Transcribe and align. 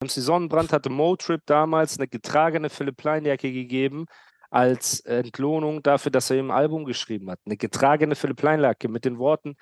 MC 0.00 0.20
Sonnenbrand 0.20 0.72
hatte 0.72 0.90
Motrip 0.90 1.42
damals 1.46 1.98
eine 1.98 2.06
getragene 2.06 2.70
Philipp 2.70 2.96
Plein-Jacke 2.98 3.52
gegeben 3.52 4.06
als 4.50 5.00
Entlohnung 5.00 5.82
dafür, 5.82 6.12
dass 6.12 6.30
er 6.30 6.38
ihm 6.38 6.50
ein 6.50 6.56
Album 6.56 6.84
geschrieben 6.84 7.30
hat. 7.30 7.40
Eine 7.44 7.56
getragene 7.56 8.14
Philipp 8.14 8.36
Plein-Jacke 8.38 8.88
mit 8.88 9.04
den 9.04 9.18
Worten, 9.18 9.56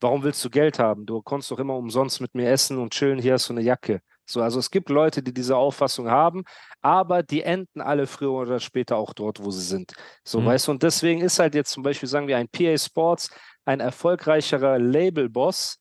warum 0.00 0.22
willst 0.24 0.44
du 0.44 0.50
Geld 0.50 0.78
haben? 0.80 1.06
Du 1.06 1.22
konntest 1.22 1.50
doch 1.52 1.60
immer 1.60 1.76
umsonst 1.76 2.20
mit 2.20 2.34
mir 2.34 2.50
essen 2.50 2.78
und 2.78 2.92
chillen, 2.92 3.20
hier 3.20 3.34
hast 3.34 3.48
du 3.48 3.52
eine 3.54 3.62
Jacke. 3.62 4.00
So, 4.26 4.42
also 4.42 4.58
es 4.58 4.70
gibt 4.70 4.90
Leute, 4.90 5.22
die 5.22 5.32
diese 5.32 5.56
Auffassung 5.56 6.10
haben, 6.10 6.42
aber 6.82 7.22
die 7.22 7.42
enden 7.42 7.80
alle 7.80 8.06
früher 8.06 8.32
oder 8.32 8.60
später 8.60 8.96
auch 8.96 9.14
dort, 9.14 9.42
wo 9.42 9.50
sie 9.50 9.62
sind. 9.64 9.92
So, 10.24 10.40
Mhm. 10.40 10.46
weißt 10.46 10.66
du, 10.66 10.72
und 10.72 10.82
deswegen 10.82 11.22
ist 11.22 11.38
halt 11.38 11.54
jetzt 11.54 11.70
zum 11.70 11.82
Beispiel, 11.82 12.08
sagen 12.08 12.26
wir, 12.28 12.36
ein 12.36 12.48
PA 12.48 12.76
Sports 12.76 13.30
ein 13.64 13.80
erfolgreicherer 13.80 14.78
Labelboss 14.78 15.78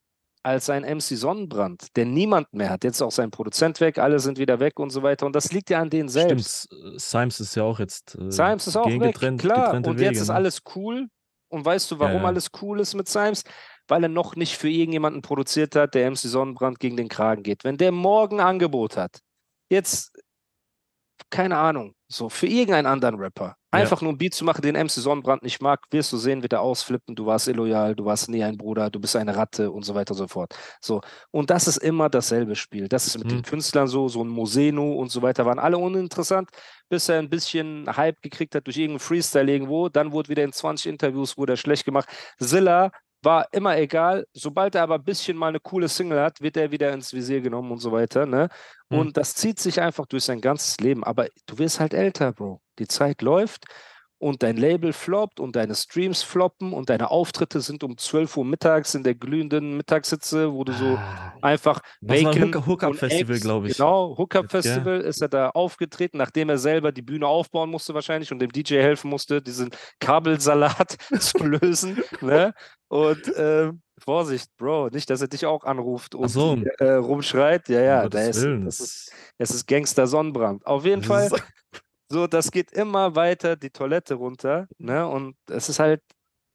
als 0.48 0.70
ein 0.70 0.84
MC 0.84 1.02
Sonnenbrand, 1.18 1.96
der 1.98 2.06
niemand 2.06 2.54
mehr 2.54 2.70
hat. 2.70 2.86
Jetzt 2.86 2.96
ist 2.96 3.02
auch 3.02 3.12
sein 3.12 3.32
Produzent 3.32 3.82
weg, 3.82 4.00
alle 4.00 4.20
sind 4.20 4.40
wieder 4.40 4.62
weg 4.62 4.80
und 4.80 4.92
so 4.92 5.04
weiter. 5.04 5.26
Und 5.26 5.36
das 5.36 5.52
liegt 5.52 5.70
ja 5.70 5.82
an 5.82 5.90
denen 5.90 6.08
selbst. 6.08 6.70
Stimmt, 6.72 7.02
Symes 7.02 7.40
ist 7.42 7.56
ja 7.56 7.64
auch 7.64 7.80
jetzt. 7.80 8.16
Äh, 8.16 8.32
Symes 8.32 8.66
ist 8.66 8.78
auch 8.78 8.88
weg, 8.88 9.02
getrennt, 9.02 9.42
klar. 9.42 9.74
Und 9.74 9.86
Wege, 9.86 10.06
jetzt 10.06 10.22
ist 10.22 10.30
ne? 10.30 10.36
alles 10.36 10.62
cool. 10.76 11.08
Und 11.50 11.66
weißt 11.66 11.92
du, 11.92 12.00
warum 12.00 12.22
ja. 12.22 12.28
alles 12.28 12.50
cool 12.62 12.80
ist 12.80 12.94
mit 12.94 13.10
Symes? 13.10 13.44
Weil 13.90 14.04
er 14.04 14.10
noch 14.10 14.38
nicht 14.38 14.58
für 14.58 14.70
irgendjemanden 14.70 15.22
produziert 15.22 15.76
hat, 15.76 15.94
der 15.94 16.10
MC 16.10 16.20
Sonnenbrand 16.20 16.80
gegen 16.80 16.96
den 16.96 17.10
Kragen 17.10 17.44
geht. 17.44 17.66
Wenn 17.66 17.78
der 17.78 17.92
morgen 17.92 18.40
ein 18.40 18.48
Angebot 18.48 18.96
hat, 18.96 19.20
jetzt, 19.70 20.18
keine 21.30 21.58
Ahnung, 21.58 21.94
so 22.08 22.30
für 22.30 22.48
irgendeinen 22.48 22.86
anderen 22.86 23.16
Rapper, 23.16 23.57
Ja. 23.74 23.80
einfach 23.82 24.02
nur 24.02 24.14
ein 24.14 24.18
Beat 24.18 24.34
zu 24.34 24.46
machen, 24.46 24.62
den 24.62 24.76
MC 24.76 24.92
Sonnenbrand 24.92 25.44
nicht 25.44 25.62
mag, 25.62 25.82
wirst 25.92 26.14
du 26.14 26.18
sehen, 26.18 26.42
wird 26.42 26.54
er 26.54 26.62
ausflippen, 26.62 27.16
du 27.16 27.26
warst 27.26 27.48
illoyal, 27.50 27.96
du 27.96 28.06
warst 28.06 28.30
nie 28.30 28.44
ein 28.44 28.58
Bruder, 28.58 28.90
du 28.90 29.00
bist 29.00 29.16
eine 29.16 29.36
Ratte 29.36 29.72
und 29.72 29.84
so 29.84 29.94
weiter 29.94 30.12
und 30.12 30.18
so 30.18 30.28
fort. 30.28 30.56
So. 30.82 31.02
Und 31.32 31.50
das 31.50 31.68
ist 31.68 31.78
immer 31.78 32.10
dasselbe 32.10 32.56
Spiel. 32.56 32.88
Das 32.88 33.08
ist 33.08 33.18
mit 33.18 33.30
den 33.30 33.40
Mhm. 33.40 33.44
Künstlern 33.44 33.88
so, 33.88 34.08
so 34.08 34.24
ein 34.24 34.30
Moseno 34.30 34.94
und 34.94 35.12
so 35.12 35.22
weiter, 35.22 35.46
waren 35.46 35.60
alle 35.60 35.78
uninteressant, 35.78 36.50
bis 36.90 37.10
er 37.10 37.20
ein 37.20 37.30
bisschen 37.30 37.86
Hype 37.98 38.22
gekriegt 38.22 38.56
hat 38.56 38.66
durch 38.68 38.78
irgendeinen 38.78 39.00
Freestyle 39.00 39.52
irgendwo. 39.52 39.90
Dann 39.90 40.12
wurde 40.14 40.30
wieder 40.30 40.44
in 40.44 40.54
20 40.54 40.88
Interviews 40.90 41.38
wurde 41.38 41.54
er 41.54 41.58
schlecht 41.58 41.84
gemacht. 41.86 42.08
Zilla 42.40 42.92
war 43.24 43.48
immer 43.52 43.78
egal. 43.78 44.26
Sobald 44.32 44.76
er 44.76 44.84
aber 44.84 44.96
ein 44.96 45.04
bisschen 45.04 45.36
mal 45.36 45.48
eine 45.50 45.60
coole 45.60 45.90
Single 45.90 46.22
hat, 46.22 46.40
wird 46.40 46.56
er 46.56 46.72
wieder 46.72 46.94
ins 46.94 47.12
Visier 47.14 47.42
genommen 47.42 47.72
und 47.72 47.80
so 47.80 47.92
weiter. 47.92 48.26
Ne? 48.26 48.48
Mhm. 48.90 48.98
Und 49.00 49.18
das 49.18 49.34
zieht 49.36 49.60
sich 49.60 49.82
einfach 49.82 50.06
durch 50.06 50.24
sein 50.24 50.40
ganzes 50.40 50.78
Leben. 50.80 51.04
Aber 51.04 51.28
du 51.48 51.58
wirst 51.58 51.80
halt 51.82 51.94
älter, 51.94 52.32
Bro. 52.32 52.62
Die 52.80 52.88
Zeit 52.88 53.22
läuft 53.22 53.66
und 54.20 54.42
dein 54.42 54.58
Label 54.58 54.94
floppt 54.94 55.40
und 55.40 55.56
deine 55.56 55.76
Streams 55.76 56.24
floppen 56.24 56.74
und 56.74 56.90
deine 56.90 57.12
Auftritte 57.12 57.62
sind 57.62 57.84
um 57.84 58.00
12 58.00 58.36
Uhr 58.38 58.46
mittags 58.46 58.96
in 58.96 59.04
der 59.04 59.14
glühenden 59.14 59.78
Mittagssitze, 59.78 60.52
wo 60.52 60.64
du 60.64 60.74
so 60.74 60.96
Ah, 60.98 61.34
einfach 61.44 61.82
war 62.02 62.16
Bacon 62.34 62.56
Hook- 62.56 62.66
Hookup 62.66 62.96
Festival, 62.96 63.36
Eggs- 63.36 63.44
glaub 63.44 63.66
ich. 63.66 63.78
Genau, 63.78 64.18
Hookup? 64.18 64.50
Festival 64.50 65.02
ist 65.02 65.22
er 65.22 65.28
da 65.30 65.50
aufgetreten, 65.52 66.18
nachdem 66.18 66.50
er 66.50 66.58
selber 66.58 66.92
die 66.92 67.04
Bühne 67.04 67.28
aufbauen 67.28 67.70
musste 67.70 67.94
wahrscheinlich 67.94 68.32
und 68.32 68.40
dem 68.40 68.52
DJ 68.52 68.78
helfen 68.82 69.12
musste, 69.12 69.40
diesen 69.40 69.70
Kabelsalat 70.00 70.98
zu 71.20 71.38
lösen. 71.44 72.02
Ne? 72.22 72.56
Und 72.88 73.32
ähm, 73.36 73.82
Vorsicht, 74.00 74.50
Bro, 74.58 74.90
nicht, 74.94 75.12
dass 75.12 75.22
er 75.22 75.28
dich 75.28 75.46
auch 75.46 75.64
anruft 75.64 76.16
und 76.16 76.28
so. 76.30 76.58
äh, 76.80 76.94
rumschreit. 76.94 77.70
Ja, 77.70 77.82
ja, 77.82 78.04
um 78.04 78.10
da 78.10 78.22
ist, 78.24 78.44
das 78.44 78.80
ist, 78.80 79.12
es 79.38 79.52
ist 79.52 79.68
Gangster 79.68 80.08
Sonnenbrand. 80.08 80.66
Auf 80.66 80.86
jeden 80.86 81.04
Fall, 81.04 81.30
so, 82.10 82.28
das 82.28 82.52
geht 82.52 82.72
immer 82.72 83.16
weiter 83.16 83.56
die 83.56 83.70
Toilette 83.70 84.16
runter. 84.16 84.68
Ne? 84.78 85.08
Und 85.08 85.36
es 85.50 85.70
ist 85.70 85.80
halt, 85.80 86.02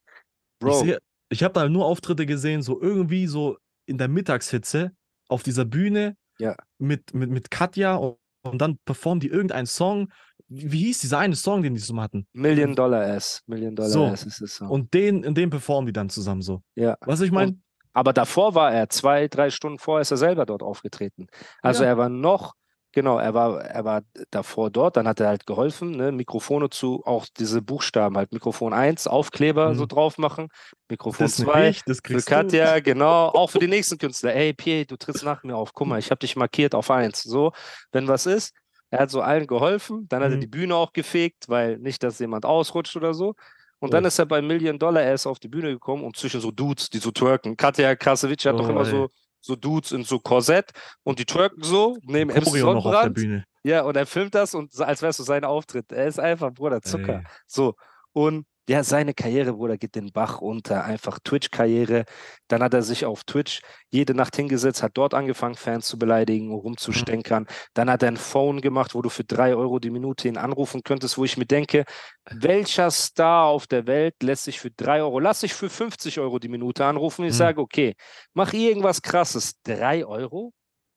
Ich, 0.07 0.67
Bro, 0.67 0.83
sehe- 0.83 0.99
ich 1.29 1.43
habe 1.43 1.53
da 1.53 1.67
nur 1.69 1.85
Auftritte 1.85 2.25
gesehen, 2.25 2.61
so 2.61 2.81
irgendwie 2.81 3.27
so 3.27 3.57
in 3.85 3.97
der 3.97 4.07
Mittagshitze 4.07 4.91
auf 5.29 5.43
dieser 5.43 5.65
Bühne 5.65 6.15
Ja. 6.39 6.55
mit, 6.77 7.13
mit, 7.13 7.29
mit 7.29 7.51
Katja 7.51 7.95
und, 7.95 8.17
und 8.43 8.59
dann 8.61 8.77
performen 8.85 9.19
die 9.19 9.27
irgendeinen 9.29 9.65
Song. 9.67 10.11
Wie, 10.47 10.85
hieß 10.85 10.99
dieser 10.99 11.19
eine 11.19 11.35
Song, 11.35 11.63
den 11.63 11.73
die 11.73 11.79
so 11.79 11.99
hatten? 11.99 12.27
Million 12.33 12.75
Dollar 12.75 13.01
Ass. 13.15 13.41
Million 13.47 13.75
Dollar 13.75 13.89
So. 13.89 14.05
Ass 14.05 14.23
ist 14.25 14.41
es 14.41 14.55
so. 14.57 14.65
Und 14.65 14.93
den, 14.93 15.23
in 15.23 15.33
dem 15.33 15.49
performen 15.49 15.87
die 15.87 15.93
dann 15.93 16.09
zusammen 16.09 16.41
so. 16.41 16.61
ja. 16.75 16.95
Was 17.01 17.21
ich 17.21 17.31
meine? 17.31 17.57
Aber 17.95 18.11
davor 18.11 18.55
war 18.55 18.73
er, 18.73 18.89
zwei, 18.89 19.27
drei 19.27 19.49
Stunden 19.51 19.77
vorher 19.79 20.01
ist 20.01 20.09
er 20.11 20.17
selber 20.17 20.45
dort 20.47 20.63
aufgetreten. 20.63 21.27
Also 21.61 21.83
Ja. 21.83 21.89
er 21.91 21.97
war 21.97 22.09
noch, 22.09 22.53
genau, 22.93 23.17
er 23.19 23.33
war, 23.33 23.61
er 23.61 23.85
war 23.85 24.03
davor 24.31 24.69
dort, 24.71 24.97
dann 24.97 25.07
hat 25.07 25.19
er 25.19 25.27
halt 25.27 25.45
geholfen, 25.45 25.91
ne, 25.91 26.11
Mikrofone 26.11 26.69
zu, 26.69 27.03
auch 27.05 27.25
diese 27.37 27.61
Buchstaben, 27.61 28.17
halt 28.17 28.31
Mikrofon 28.33 28.73
1, 28.73 29.07
Aufkleber 29.07 29.75
so 29.75 29.85
Mhm. 29.85 29.87
drauf 29.87 30.17
machen, 30.17 30.49
Mikrofon 30.89 31.31
Das 31.31 31.37
nicht 31.37 31.55
2, 31.55 31.69
ich, 31.69 31.83
das 31.85 32.01
für 32.09 32.23
kriegst 32.23 32.23
Katja, 32.23 32.79
genau, 32.79 33.27
auch 33.29 33.49
für 33.49 33.59
die 33.59 33.67
nächsten 33.67 33.97
Künstler. 33.97 34.33
Ey, 34.35 34.53
Pierre, 34.53 34.85
du 34.85 34.97
trittst 34.97 35.23
nach 35.23 35.43
mir 35.43 35.55
auf, 35.55 35.73
guck 35.73 35.87
mal, 35.87 35.99
ich 35.99 36.11
habe 36.11 36.19
dich 36.19 36.35
markiert 36.35 36.75
auf 36.75 36.89
1. 36.89 37.23
So, 37.23 37.51
wenn 37.91 38.07
was 38.07 38.25
ist, 38.25 38.53
er 38.89 38.99
hat 38.99 39.09
so 39.11 39.21
allen 39.21 39.47
geholfen, 39.47 40.07
dann 40.09 40.23
hat 40.23 40.31
er 40.31 40.37
Mhm. 40.37 40.39
die 40.39 40.47
Bühne 40.47 40.75
auch 40.75 40.93
gefegt, 40.93 41.49
weil 41.49 41.77
nicht, 41.79 42.03
dass 42.03 42.19
jemand 42.19 42.45
ausrutscht 42.45 42.95
oder 42.95 43.13
so. 43.13 43.35
Und 43.79 43.93
dann 43.93 44.05
ist 44.05 44.17
er 44.19 44.25
bei 44.25 44.41
Million 44.41 44.79
Dollar 44.79 45.03
Ass 45.03 45.27
auf 45.27 45.39
die 45.39 45.47
Bühne 45.49 45.69
gekommen 45.71 46.03
und 46.03 46.15
zwischen 46.15 46.39
so 46.41 46.51
Dudes, 46.51 46.89
die 46.89 46.99
so 46.99 47.11
twerken. 47.11 47.57
Katja 47.57 47.95
Krasowitsch 47.95 48.45
hat 48.45 48.59
doch 48.59 48.69
Oh, 48.69 48.69
immer 48.69 48.85
ey. 48.85 48.85
so, 48.85 49.09
so 49.43 49.55
Dudes 49.55 49.91
in 49.91 50.03
so 50.05 50.19
Korsett 50.19 50.71
und 51.03 51.19
die 51.19 51.25
twerken 51.25 51.63
so. 51.63 51.97
MC 52.03 52.43
Choreo 52.43 52.73
noch 52.73 52.85
auf 52.85 53.01
der. 53.03 53.09
Bühne. 53.09 53.45
Ja, 53.63 53.81
und 53.83 53.95
er 53.95 54.05
filmt 54.05 54.35
das 54.35 54.55
und 54.55 54.73
so, 54.73 54.83
als 54.83 55.01
wärst 55.01 55.19
du 55.19 55.23
sein 55.23 55.43
Auftritt. 55.43 55.91
Er 55.91 56.07
ist 56.07 56.19
einfach, 56.19 56.51
Bruder, 56.51 56.81
Zucker. 56.81 57.19
Ey. 57.19 57.23
So. 57.47 57.75
Und 58.11 58.45
ja, 58.69 58.83
seine 58.83 59.13
Karriere, 59.13 59.53
Bruder, 59.53 59.77
geht 59.77 59.95
den 59.95 60.11
Bach 60.11 60.39
unter. 60.39 60.85
Einfach 60.85 61.19
Twitch-Karriere. 61.19 62.05
Dann 62.47 62.63
hat 62.63 62.73
er 62.73 62.81
sich 62.81 63.05
auf 63.05 63.23
Twitch 63.25 63.61
jede 63.91 64.13
Nacht 64.15 64.35
hingesetzt, 64.37 64.81
hat 64.83 64.91
dort 64.95 65.13
angefangen, 65.13 65.55
Fans 65.55 65.85
zu 65.87 65.99
beleidigen, 65.99 66.51
rumzustänkern. 66.51 67.45
Dann 67.73 67.89
hat 67.89 68.03
er 68.03 68.07
ein 68.09 68.17
Phone 68.17 68.61
gemacht, 68.61 68.95
wo 68.95 69.01
du 69.01 69.09
für 69.09 69.25
drei 69.25 69.53
Euro 69.55 69.79
die 69.79 69.89
Minute 69.89 70.27
ihn 70.29 70.37
anrufen 70.37 70.81
könntest, 70.83 71.17
wo 71.17 71.25
ich 71.25 71.35
mir 71.37 71.45
denke, 71.45 71.83
welcher 72.29 72.89
Star 72.89 73.45
auf 73.47 73.67
der 73.67 73.85
Welt 73.85 74.15
lässt 74.23 74.45
sich 74.45 74.59
für 74.59 74.71
drei 74.71 75.01
Euro, 75.01 75.19
lass 75.19 75.41
sich 75.41 75.53
für 75.53 75.69
50 75.69 76.19
Euro 76.19 76.39
die 76.39 76.47
Minute 76.49 76.85
anrufen. 76.85 77.25
Ich 77.25 77.33
Mhm. 77.33 77.37
sage, 77.37 77.61
okay, 77.61 77.95
mach 78.33 78.53
irgendwas 78.53 79.01
krasses. 79.01 79.55
Drei 79.63 80.05
Euro? 80.05 80.53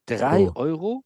Drei 0.07 0.49
Oh. 0.49 0.53
Euro? 0.55 1.03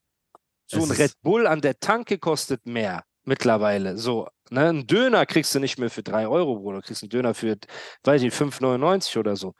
So 0.66 0.78
Es 0.78 0.90
ein 0.90 0.96
Red 0.96 1.12
Bull 1.22 1.46
an 1.46 1.62
der 1.62 1.80
Tanke 1.80 2.18
kostet 2.18 2.66
mehr 2.66 3.02
mittlerweile. 3.24 3.96
So, 3.96 4.28
ne? 4.50 4.68
Ein 4.70 4.86
Döner 4.86 5.26
kriegst 5.26 5.54
du 5.54 5.60
nicht 5.60 5.78
mehr 5.78 5.90
für 5.90 6.02
3 6.02 6.28
Euro, 6.28 6.56
Bruder. 6.56 6.78
Du 6.80 6.86
kriegst 6.86 7.02
einen 7.02 7.10
Döner 7.10 7.34
für, 7.34 7.56
weiß 8.04 8.22
ich, 8.22 8.32
5,99 8.34 9.18
oder 9.18 9.36
so. 9.36 9.54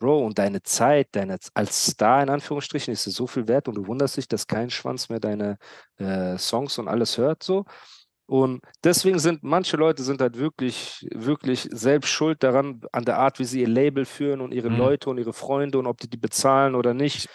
Bro, 0.00 0.24
und 0.26 0.38
deine 0.38 0.62
Zeit, 0.62 1.08
deine 1.12 1.38
als 1.54 1.86
Star 1.88 2.22
in 2.22 2.30
Anführungsstrichen, 2.30 2.92
ist 2.92 3.06
dir 3.06 3.10
so 3.10 3.26
viel 3.26 3.48
wert 3.48 3.68
und 3.68 3.74
du 3.76 3.86
wunderst 3.88 4.16
dich, 4.16 4.28
dass 4.28 4.46
kein 4.46 4.70
Schwanz 4.70 5.08
mehr 5.08 5.20
deine 5.20 5.58
äh, 5.98 6.38
Songs 6.38 6.78
und 6.78 6.88
alles 6.88 7.18
hört 7.18 7.42
so. 7.42 7.64
Und 8.26 8.60
deswegen 8.84 9.18
sind 9.18 9.42
manche 9.42 9.76
Leute 9.78 10.02
sind 10.02 10.20
halt 10.20 10.38
wirklich, 10.38 11.06
wirklich 11.14 11.68
selbst 11.72 12.10
schuld 12.10 12.42
daran, 12.42 12.82
an 12.92 13.04
der 13.04 13.18
Art, 13.18 13.38
wie 13.38 13.44
sie 13.44 13.62
ihr 13.62 13.68
Label 13.68 14.04
führen 14.04 14.40
und 14.42 14.52
ihre 14.52 14.70
Mhm. 14.70 14.76
Leute 14.76 15.10
und 15.10 15.18
ihre 15.18 15.32
Freunde 15.32 15.78
und 15.78 15.86
ob 15.86 15.98
die 15.98 16.10
die 16.10 16.18
bezahlen 16.18 16.74
oder 16.74 16.94
nicht. 16.94 17.28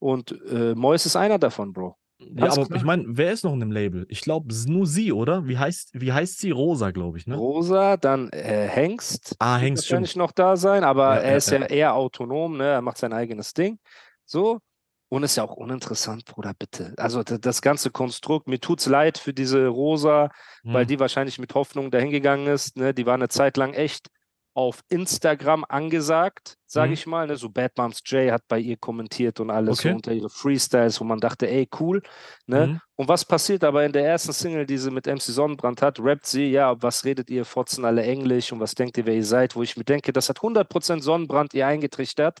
Und 0.00 0.32
äh, 0.50 0.74
Mois 0.74 1.06
ist 1.06 1.16
einer 1.16 1.38
davon, 1.38 1.72
Bro. 1.72 1.96
Ja, 2.34 2.50
aber 2.50 2.66
klar. 2.66 2.78
ich 2.78 2.84
meine, 2.84 3.04
wer 3.06 3.32
ist 3.32 3.44
noch 3.44 3.52
in 3.52 3.60
dem 3.60 3.72
Label? 3.72 4.06
Ich 4.08 4.20
glaube, 4.20 4.54
nur 4.66 4.86
sie, 4.86 5.12
oder? 5.12 5.46
Wie 5.48 5.58
heißt, 5.58 5.90
wie 5.92 6.12
heißt 6.12 6.38
sie? 6.38 6.50
Rosa, 6.50 6.90
glaube 6.90 7.18
ich, 7.18 7.26
ne? 7.26 7.36
Rosa, 7.36 7.96
dann 7.96 8.30
äh, 8.30 8.68
Hengst. 8.68 9.36
Ah, 9.38 9.56
Hengst, 9.56 9.84
wahrscheinlich 9.84 10.16
noch 10.16 10.32
da 10.32 10.56
sein, 10.56 10.84
aber 10.84 11.16
Ja, 11.16 11.20
er 11.20 11.30
ja, 11.32 11.36
ist 11.36 11.50
ja, 11.50 11.58
eher 11.62 11.94
autonom, 11.94 12.56
ne? 12.56 12.64
Er 12.64 12.82
macht 12.82 12.98
sein 12.98 13.12
eigenes 13.12 13.54
Ding. 13.54 13.78
So. 14.24 14.60
Und 15.08 15.24
ist 15.24 15.36
ja 15.36 15.42
auch 15.44 15.56
uninteressant, 15.56 16.24
Bruder, 16.24 16.52
bitte. 16.58 16.94
Also 16.96 17.22
das 17.22 17.60
ganze 17.60 17.90
Konstrukt, 17.90 18.48
mir 18.48 18.60
tut's 18.60 18.86
leid 18.86 19.18
für 19.18 19.34
diese 19.34 19.66
Rosa, 19.66 20.30
weil 20.62 20.82
Hm. 20.82 20.88
die 20.88 21.00
wahrscheinlich 21.00 21.38
mit 21.38 21.54
Hoffnung 21.54 21.90
dahingegangen 21.90 22.46
ist. 22.46 22.78
Ne? 22.78 22.94
Die 22.94 23.04
war 23.04 23.12
eine 23.14 23.28
Zeit 23.28 23.58
lang 23.58 23.74
echt 23.74 24.08
auf 24.54 24.80
Instagram 24.90 25.64
angesagt, 25.68 26.56
sage 26.66 26.88
Mhm. 26.88 26.92
ich 26.94 27.06
mal. 27.06 27.26
Ne? 27.26 27.36
So 27.36 27.48
Bad 27.48 27.72
Moms 27.78 28.00
J 28.04 28.30
hat 28.30 28.42
bei 28.48 28.58
ihr 28.58 28.76
kommentiert 28.76 29.40
und 29.40 29.50
alles 29.50 29.78
so 29.78 29.88
Okay. 29.88 29.94
unter 29.94 30.12
ihre 30.12 30.28
Freestyles, 30.28 31.00
wo 31.00 31.04
man 31.04 31.20
dachte, 31.20 31.48
ey, 31.48 31.68
cool. 31.80 32.02
Ne? 32.46 32.66
Mhm. 32.66 32.80
Und 32.96 33.08
was 33.08 33.24
passiert 33.24 33.64
aber 33.64 33.84
in 33.84 33.92
der 33.92 34.04
ersten 34.06 34.32
Single, 34.32 34.66
die 34.66 34.76
sie 34.78 34.90
mit 34.90 35.06
MC 35.06 35.22
Sonnenbrand 35.32 35.80
hat, 35.82 35.98
rappt 36.00 36.26
sie, 36.26 36.50
ja, 36.50 36.80
was 36.82 37.04
redet 37.04 37.30
ihr, 37.30 37.44
fotzen 37.44 37.84
alle 37.84 38.02
Englisch 38.02 38.52
und 38.52 38.60
was 38.60 38.74
denkt 38.74 38.98
ihr, 38.98 39.06
wer 39.06 39.14
ihr 39.14 39.24
seid, 39.24 39.56
wo 39.56 39.62
ich 39.62 39.76
mir 39.76 39.84
denke, 39.84 40.12
das 40.12 40.28
hat 40.28 40.42
100% 40.42 41.02
Sonnenbrand 41.02 41.54
ihr 41.54 41.66
eingetrichtert. 41.66 42.38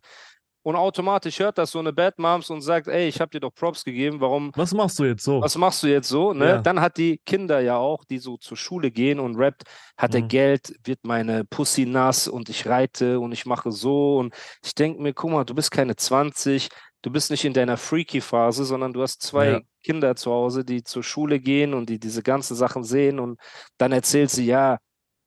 Und 0.62 0.76
automatisch 0.76 1.38
hört 1.40 1.58
das 1.58 1.70
so 1.72 1.78
eine 1.78 1.92
Bad 1.92 2.18
Moms 2.18 2.48
und 2.50 2.60
sagt, 2.60 2.86
ey, 2.88 3.08
ich 3.08 3.20
habe 3.20 3.30
dir 3.30 3.40
doch 3.40 3.52
Props 3.54 3.84
gegeben, 3.84 4.20
warum, 4.20 4.52
Was 4.54 4.72
machst 4.72 4.98
du 4.98 5.04
jetzt 5.04 5.24
so? 5.24 5.40
was 5.42 5.56
machst 5.56 5.82
du 5.82 5.88
jetzt 5.88 6.08
so? 6.08 6.32
Ne? 6.32 6.46
Ja. 6.46 6.58
Dann 6.62 6.80
hat 6.80 6.96
die 6.98 7.18
Kinder 7.26 7.60
ja 7.60 7.76
auch, 7.76 8.04
die 8.04 8.18
so 8.18 8.36
zur 8.36 8.56
Schule 8.56 8.90
gehen 8.90 9.18
und 9.20 9.36
rappt, 9.36 9.64
hat 9.96 10.14
er 10.14 10.22
Mhm. 10.22 10.28
Geld, 10.28 10.74
wird 10.84 11.00
meine 11.04 11.44
Pussy 11.44 11.84
nass 11.86 12.28
und 12.28 12.48
ich 12.48 12.66
reite 12.66 13.18
und 13.20 13.32
ich 13.32 13.44
mache 13.46 13.72
so 13.72 14.18
und 14.18 14.34
ich 14.64 14.74
denke 14.74 15.02
mir, 15.02 15.12
guck 15.12 15.30
mal, 15.30 15.44
du 15.44 15.54
bist 15.54 15.70
keine 15.70 15.96
20, 15.96 16.68
du 17.02 17.10
bist 17.10 17.30
nicht 17.32 17.44
in 17.44 17.52
deiner 17.52 17.76
Freaky-Phase, 17.76 18.64
sondern 18.64 18.92
du 18.92 19.02
hast 19.02 19.20
zwei 19.22 19.50
Ja. 19.50 19.60
Kinder 19.82 20.14
zu 20.14 20.30
Hause, 20.30 20.64
die 20.64 20.84
zur 20.84 21.02
Schule 21.02 21.40
gehen 21.40 21.74
und 21.74 21.88
die 21.90 21.98
diese 21.98 22.22
ganzen 22.22 22.54
Sachen 22.54 22.84
sehen 22.84 23.18
und 23.18 23.40
dann 23.78 23.90
erzählt 23.90 24.30
sie, 24.30 24.46
ja, 24.46 24.78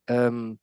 ähm, 0.08 0.60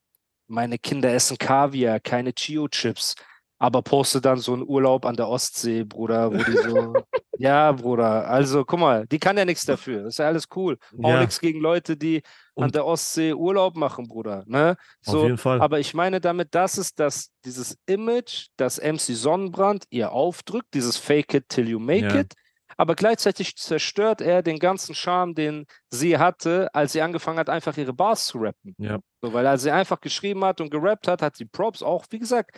meine 0.46 0.78
Kinder 0.78 1.12
essen 1.12 1.36
Kaviar, 1.38 2.00
keine 2.00 2.32
Chio-Chips. 2.34 3.14
Aber 3.62 3.80
poste 3.80 4.20
dann 4.20 4.38
so 4.38 4.54
einen 4.54 4.66
Urlaub 4.68 5.06
an 5.06 5.14
der 5.14 5.28
Ostsee, 5.28 5.84
Bruder, 5.84 6.32
wo 6.32 6.36
die 6.36 6.56
so, 6.68 6.94
ja, 7.38 7.70
Bruder, 7.70 8.28
also 8.28 8.64
guck 8.64 8.80
mal, 8.80 9.06
die 9.06 9.20
kann 9.20 9.38
ja 9.38 9.44
nichts 9.44 9.64
dafür, 9.64 10.06
ist 10.08 10.18
ja 10.18 10.26
alles 10.26 10.48
cool. 10.56 10.78
Auch 11.00 11.10
Ja. 11.10 11.20
nichts 11.20 11.38
gegen 11.38 11.60
Leute, 11.60 11.96
die 11.96 12.22
an 12.56 12.64
Und- 12.64 12.74
der 12.74 12.84
Ostsee 12.84 13.32
Urlaub 13.32 13.76
machen, 13.76 14.08
Bruder, 14.08 14.42
ne? 14.46 14.70
Auf 15.06 15.12
So, 15.12 15.22
jeden 15.22 15.38
Fall. 15.38 15.60
aber 15.60 15.78
ich 15.78 15.94
meine 15.94 16.20
damit, 16.20 16.56
das 16.56 16.76
ist 16.76 16.98
das, 16.98 17.30
dieses 17.44 17.78
Image, 17.86 18.48
das 18.56 18.78
MC 18.80 19.14
Sonnenbrand 19.14 19.84
ihr 19.90 20.10
aufdrückt, 20.10 20.74
dieses 20.74 20.96
Fake 20.96 21.32
it 21.32 21.48
till 21.48 21.68
you 21.68 21.78
make 21.78 22.06
Ja. 22.06 22.20
it. 22.22 22.34
Aber 22.78 22.94
gleichzeitig 22.96 23.54
zerstört 23.56 24.22
er 24.22 24.42
den 24.42 24.58
ganzen 24.58 24.94
Charme, 24.94 25.34
den 25.34 25.66
sie 25.90 26.16
hatte, 26.18 26.68
als 26.74 26.92
sie 26.92 27.02
angefangen 27.02 27.38
hat, 27.38 27.48
einfach 27.50 27.76
ihre 27.76 27.92
Bars 27.92 28.24
zu 28.26 28.38
rappen. 28.38 28.74
Ja. 28.78 28.98
So, 29.20 29.32
weil 29.32 29.46
als 29.46 29.62
sie 29.62 29.70
einfach 29.70 30.00
geschrieben 30.00 30.42
hat 30.44 30.60
und 30.60 30.70
gerappt 30.70 31.06
hat, 31.06 31.20
hat 31.22 31.36
sie 31.36 31.44
Props 31.44 31.82
auch, 31.82 32.06
wie 32.10 32.18
gesagt, 32.18 32.56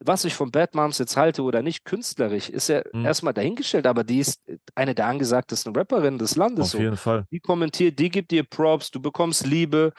was 0.00 0.24
ich 0.24 0.34
von 0.34 0.50
Bad 0.50 0.74
Moms 0.74 0.98
jetzt 0.98 1.16
halte 1.16 1.42
oder 1.42 1.62
nicht, 1.62 1.84
künstlerisch, 1.84 2.48
ist 2.50 2.68
ja 2.68 2.82
Mhm. 2.92 3.04
erstmal 3.06 3.32
dahingestellt, 3.34 3.86
aber 3.86 4.04
die 4.04 4.20
ist 4.20 4.40
eine 4.74 4.94
der 4.94 5.06
angesagtesten 5.06 5.74
Rapperinnen 5.74 6.18
des 6.18 6.36
Landes. 6.36 6.66
Auf 6.66 6.72
So. 6.72 6.78
jeden 6.78 6.96
Fall. 6.96 7.24
Die 7.30 7.40
kommentiert, 7.40 7.98
die 7.98 8.10
gibt 8.10 8.30
dir 8.30 8.44
Props, 8.44 8.90
du 8.90 9.00
bekommst 9.00 9.46
Liebe, 9.46 9.92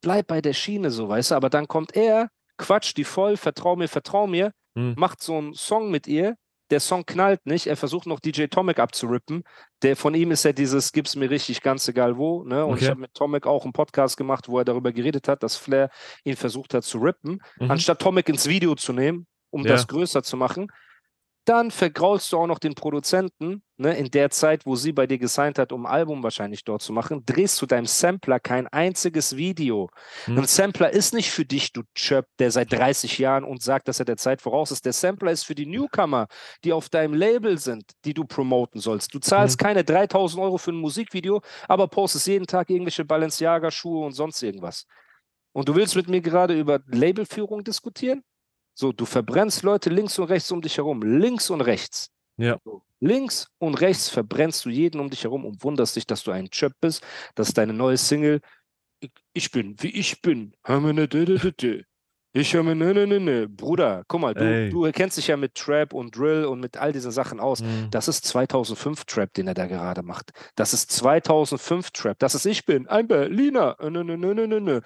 bleib 0.00 0.26
bei 0.28 0.40
der 0.40 0.52
Schiene 0.52 0.90
so, 0.90 1.08
weißt 1.08 1.32
du, 1.32 1.34
aber 1.34 1.50
dann 1.50 1.68
kommt 1.68 1.94
er, 1.96 2.28
quatscht 2.56 2.96
die 2.96 3.04
voll, 3.04 3.36
vertrau 3.36 3.76
mir, 3.76 3.88
vertrau 3.88 4.26
mir, 4.26 4.52
Mhm. 4.74 4.94
macht 4.96 5.22
so 5.22 5.36
einen 5.36 5.54
Song 5.54 5.90
mit 5.90 6.06
ihr, 6.06 6.36
der 6.70 6.80
Song 6.80 7.04
knallt 7.04 7.44
nicht, 7.44 7.66
er 7.66 7.76
versucht 7.76 8.06
noch 8.06 8.18
DJ 8.20 8.46
Tomic 8.46 8.78
abzurippen, 8.78 9.42
der 9.82 9.94
von 9.96 10.14
ihm 10.14 10.30
ist 10.30 10.44
ja 10.44 10.52
dieses, 10.54 10.92
gib's 10.92 11.14
mir 11.16 11.28
richtig, 11.28 11.60
ganz 11.60 11.86
egal 11.88 12.16
wo, 12.16 12.44
ne, 12.44 12.64
und 12.64 12.78
ich 12.78 12.84
Okay. 12.84 12.90
habe 12.92 13.00
mit 13.00 13.12
Tomic 13.14 13.46
auch 13.46 13.64
einen 13.64 13.74
Podcast 13.74 14.16
gemacht, 14.16 14.48
wo 14.48 14.58
er 14.58 14.64
darüber 14.64 14.92
geredet 14.92 15.28
hat, 15.28 15.42
dass 15.42 15.56
Flair 15.56 15.90
ihn 16.24 16.36
versucht 16.36 16.72
hat 16.72 16.84
zu 16.84 16.98
rippen, 16.98 17.42
Mhm. 17.60 17.70
anstatt 17.70 18.00
Tomic 18.00 18.28
ins 18.30 18.48
Video 18.48 18.74
zu 18.74 18.92
nehmen, 18.94 19.26
um 19.52 19.62
Ja. 19.64 19.72
das 19.72 19.86
größer 19.86 20.22
zu 20.24 20.36
machen. 20.36 20.66
Dann 21.44 21.72
vergraulst 21.72 22.30
du 22.32 22.38
auch 22.38 22.46
noch 22.46 22.60
den 22.60 22.76
Produzenten, 22.76 23.64
ne, 23.76 23.96
in 23.96 24.12
der 24.12 24.30
Zeit, 24.30 24.64
wo 24.64 24.76
sie 24.76 24.92
bei 24.92 25.08
dir 25.08 25.18
gesigned 25.18 25.58
hat, 25.58 25.72
um 25.72 25.86
ein 25.86 25.92
Album 25.92 26.22
wahrscheinlich 26.22 26.62
dort 26.62 26.82
zu 26.82 26.92
machen, 26.92 27.26
drehst 27.26 27.60
du 27.60 27.66
deinem 27.66 27.86
Sampler 27.86 28.38
kein 28.38 28.68
einziges 28.68 29.36
Video. 29.36 29.90
Hm. 30.26 30.38
Ein 30.38 30.44
Sampler 30.46 30.90
ist 30.92 31.12
nicht 31.14 31.32
für 31.32 31.44
dich, 31.44 31.72
du 31.72 31.82
Chöp, 31.96 32.26
der 32.38 32.52
seit 32.52 32.72
30 32.72 33.18
Jahren 33.18 33.42
und 33.42 33.60
sagt, 33.60 33.88
dass 33.88 33.98
er 33.98 34.04
der 34.04 34.18
Zeit 34.18 34.40
voraus 34.40 34.70
ist. 34.70 34.84
Der 34.84 34.92
Sampler 34.92 35.32
ist 35.32 35.42
für 35.42 35.56
die 35.56 35.66
Newcomer, 35.66 36.28
die 36.62 36.72
auf 36.72 36.88
deinem 36.88 37.12
Label 37.14 37.58
sind, 37.58 37.90
die 38.04 38.14
du 38.14 38.22
promoten 38.24 38.80
sollst. 38.80 39.12
Du 39.12 39.18
zahlst 39.18 39.60
Mhm. 39.60 39.64
keine 39.64 39.82
3000 39.82 40.40
Euro 40.40 40.58
für 40.58 40.70
ein 40.70 40.76
Musikvideo, 40.76 41.40
aber 41.66 41.88
postest 41.88 42.28
jeden 42.28 42.46
Tag 42.46 42.70
irgendwelche 42.70 43.04
Balenciaga-Schuhe 43.04 44.06
und 44.06 44.12
sonst 44.12 44.40
irgendwas. 44.44 44.86
Und 45.50 45.68
du 45.68 45.74
willst 45.74 45.96
mit 45.96 46.08
mir 46.08 46.20
gerade 46.20 46.56
über 46.56 46.78
Labelführung 46.86 47.64
diskutieren? 47.64 48.22
So, 48.74 48.92
du 48.92 49.04
verbrennst 49.04 49.62
Leute 49.62 49.90
links 49.90 50.18
und 50.18 50.26
rechts 50.26 50.50
um 50.50 50.62
dich 50.62 50.76
herum. 50.76 51.02
Links 51.02 51.50
und 51.50 51.60
rechts. 51.60 52.10
Ja. 52.36 52.58
So, 52.64 52.82
links 53.00 53.48
und 53.58 53.80
rechts 53.80 54.08
verbrennst 54.08 54.64
du 54.64 54.70
jeden 54.70 55.00
um 55.00 55.10
dich 55.10 55.24
herum 55.24 55.44
und 55.44 55.62
wunderst 55.62 55.96
dich, 55.96 56.06
dass 56.06 56.22
du 56.22 56.30
ein 56.30 56.50
Chöp 56.50 56.72
bist, 56.80 57.04
dass 57.34 57.52
deine 57.52 57.72
neue 57.72 57.96
Single 57.96 58.40
Ich, 59.34 59.50
bin, 59.50 59.74
wie 59.80 59.90
ich 59.90 60.22
bin. 60.22 60.54
Hör 60.64 60.80
mir 60.80 60.94
ne. 60.94 61.08
Ich 62.34 62.54
höre 62.54 62.62
mir 62.62 62.74
ne, 62.74 62.94
ne, 62.94 63.06
ne, 63.06 63.20
ne. 63.20 63.48
Bruder, 63.48 64.04
guck 64.08 64.20
mal, 64.20 64.32
du, 64.32 64.70
du 64.70 64.90
kennst 64.92 65.18
dich 65.18 65.26
ja 65.26 65.36
mit 65.36 65.54
Trap 65.54 65.92
und 65.92 66.16
Drill 66.16 66.46
und 66.46 66.60
mit 66.60 66.78
all 66.78 66.92
diesen 66.92 67.10
Sachen 67.10 67.40
aus. 67.40 67.60
Mhm. 67.60 67.88
Das 67.90 68.08
ist 68.08 68.24
2005 68.24 69.04
Trap, 69.04 69.34
den 69.34 69.48
er 69.48 69.54
da 69.54 69.66
gerade 69.66 70.02
macht. 70.02 70.30
Das 70.54 70.72
ist 70.72 70.90
2005 70.92 71.90
Trap. 71.90 72.18
Das 72.18 72.34
ist 72.34 72.46
ich 72.46 72.64
bin, 72.64 72.88
ein 72.88 73.06
Berliner. 73.06 73.76
Nö, 73.82 74.02
nö, 74.02 74.16
nö, 74.16 74.34
nö, 74.34 74.46
nö, 74.46 74.60
nö. 74.60 74.80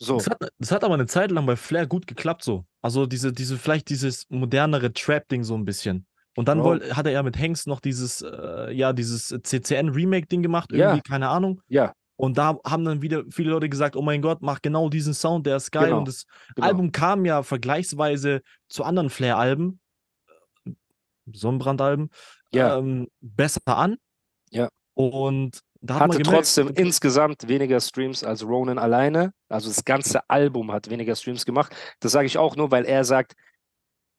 So, 0.00 0.16
Das 0.18 0.26
hat, 0.28 0.38
das 0.58 0.70
hat 0.72 0.84
aber 0.84 0.94
eine 0.94 1.06
Zeit 1.06 1.30
lang 1.30 1.44
bei 1.46 1.56
Flair 1.56 1.86
gut 1.86 2.06
geklappt 2.06 2.44
so. 2.44 2.64
Also 2.82 3.06
diese, 3.06 3.32
diese, 3.32 3.58
vielleicht 3.58 3.88
dieses 3.88 4.26
modernere 4.28 4.92
Trap-Ding 4.92 5.42
so 5.44 5.56
ein 5.56 5.64
bisschen. 5.64 6.06
Und 6.36 6.46
dann 6.46 6.58
Bro. 6.58 6.64
woll, 6.66 6.92
hat 6.92 7.06
er 7.06 7.12
ja 7.12 7.22
mit 7.24 7.36
Hengst 7.36 7.66
noch 7.66 7.80
dieses, 7.80 8.22
äh, 8.22 8.72
ja, 8.72 8.92
dieses 8.92 9.28
CCN-Remake-Ding 9.42 10.42
gemacht, 10.42 10.70
Ja. 10.72 10.90
irgendwie, 10.90 11.02
keine 11.02 11.28
Ahnung. 11.30 11.60
ja, 11.66 11.92
Und 12.16 12.38
da 12.38 12.58
haben 12.64 12.84
dann 12.84 13.02
wieder 13.02 13.24
viele 13.30 13.50
Leute 13.50 13.68
gesagt, 13.68 13.96
oh 13.96 14.02
mein 14.02 14.22
Gott, 14.22 14.38
mach 14.40 14.62
genau 14.62 14.88
diesen 14.88 15.14
Sound, 15.14 15.46
der 15.46 15.56
ist 15.56 15.72
geil. 15.72 15.86
Genau, 15.86 15.98
Und 15.98 16.08
das 16.08 16.26
genau. 16.54 16.68
Album 16.68 16.92
kam 16.92 17.24
ja 17.24 17.42
vergleichsweise 17.42 18.42
zu 18.68 18.84
anderen 18.84 19.10
Flair-Alben, 19.10 19.80
Sonnenbrand-Alben, 21.32 22.10
Ja. 22.52 22.78
ähm, 22.78 23.08
besser 23.20 23.60
an. 23.66 23.96
Ja. 24.50 24.68
Und 24.94 25.60
da 25.80 25.94
hat 25.94 26.02
hatte 26.02 26.18
gemerkt, 26.18 26.36
trotzdem 26.36 26.68
insgesamt 26.74 27.46
weniger 27.48 27.80
Streams 27.80 28.24
als 28.24 28.44
Ronan 28.44 28.78
alleine. 28.78 29.32
Also 29.48 29.68
das 29.68 29.84
ganze 29.84 30.28
Album 30.28 30.72
hat 30.72 30.90
weniger 30.90 31.14
Streams 31.14 31.44
gemacht. 31.44 31.74
Das 32.00 32.12
sage 32.12 32.26
ich 32.26 32.36
auch 32.38 32.56
nur, 32.56 32.70
weil 32.70 32.84
er 32.84 33.04
sagt, 33.04 33.34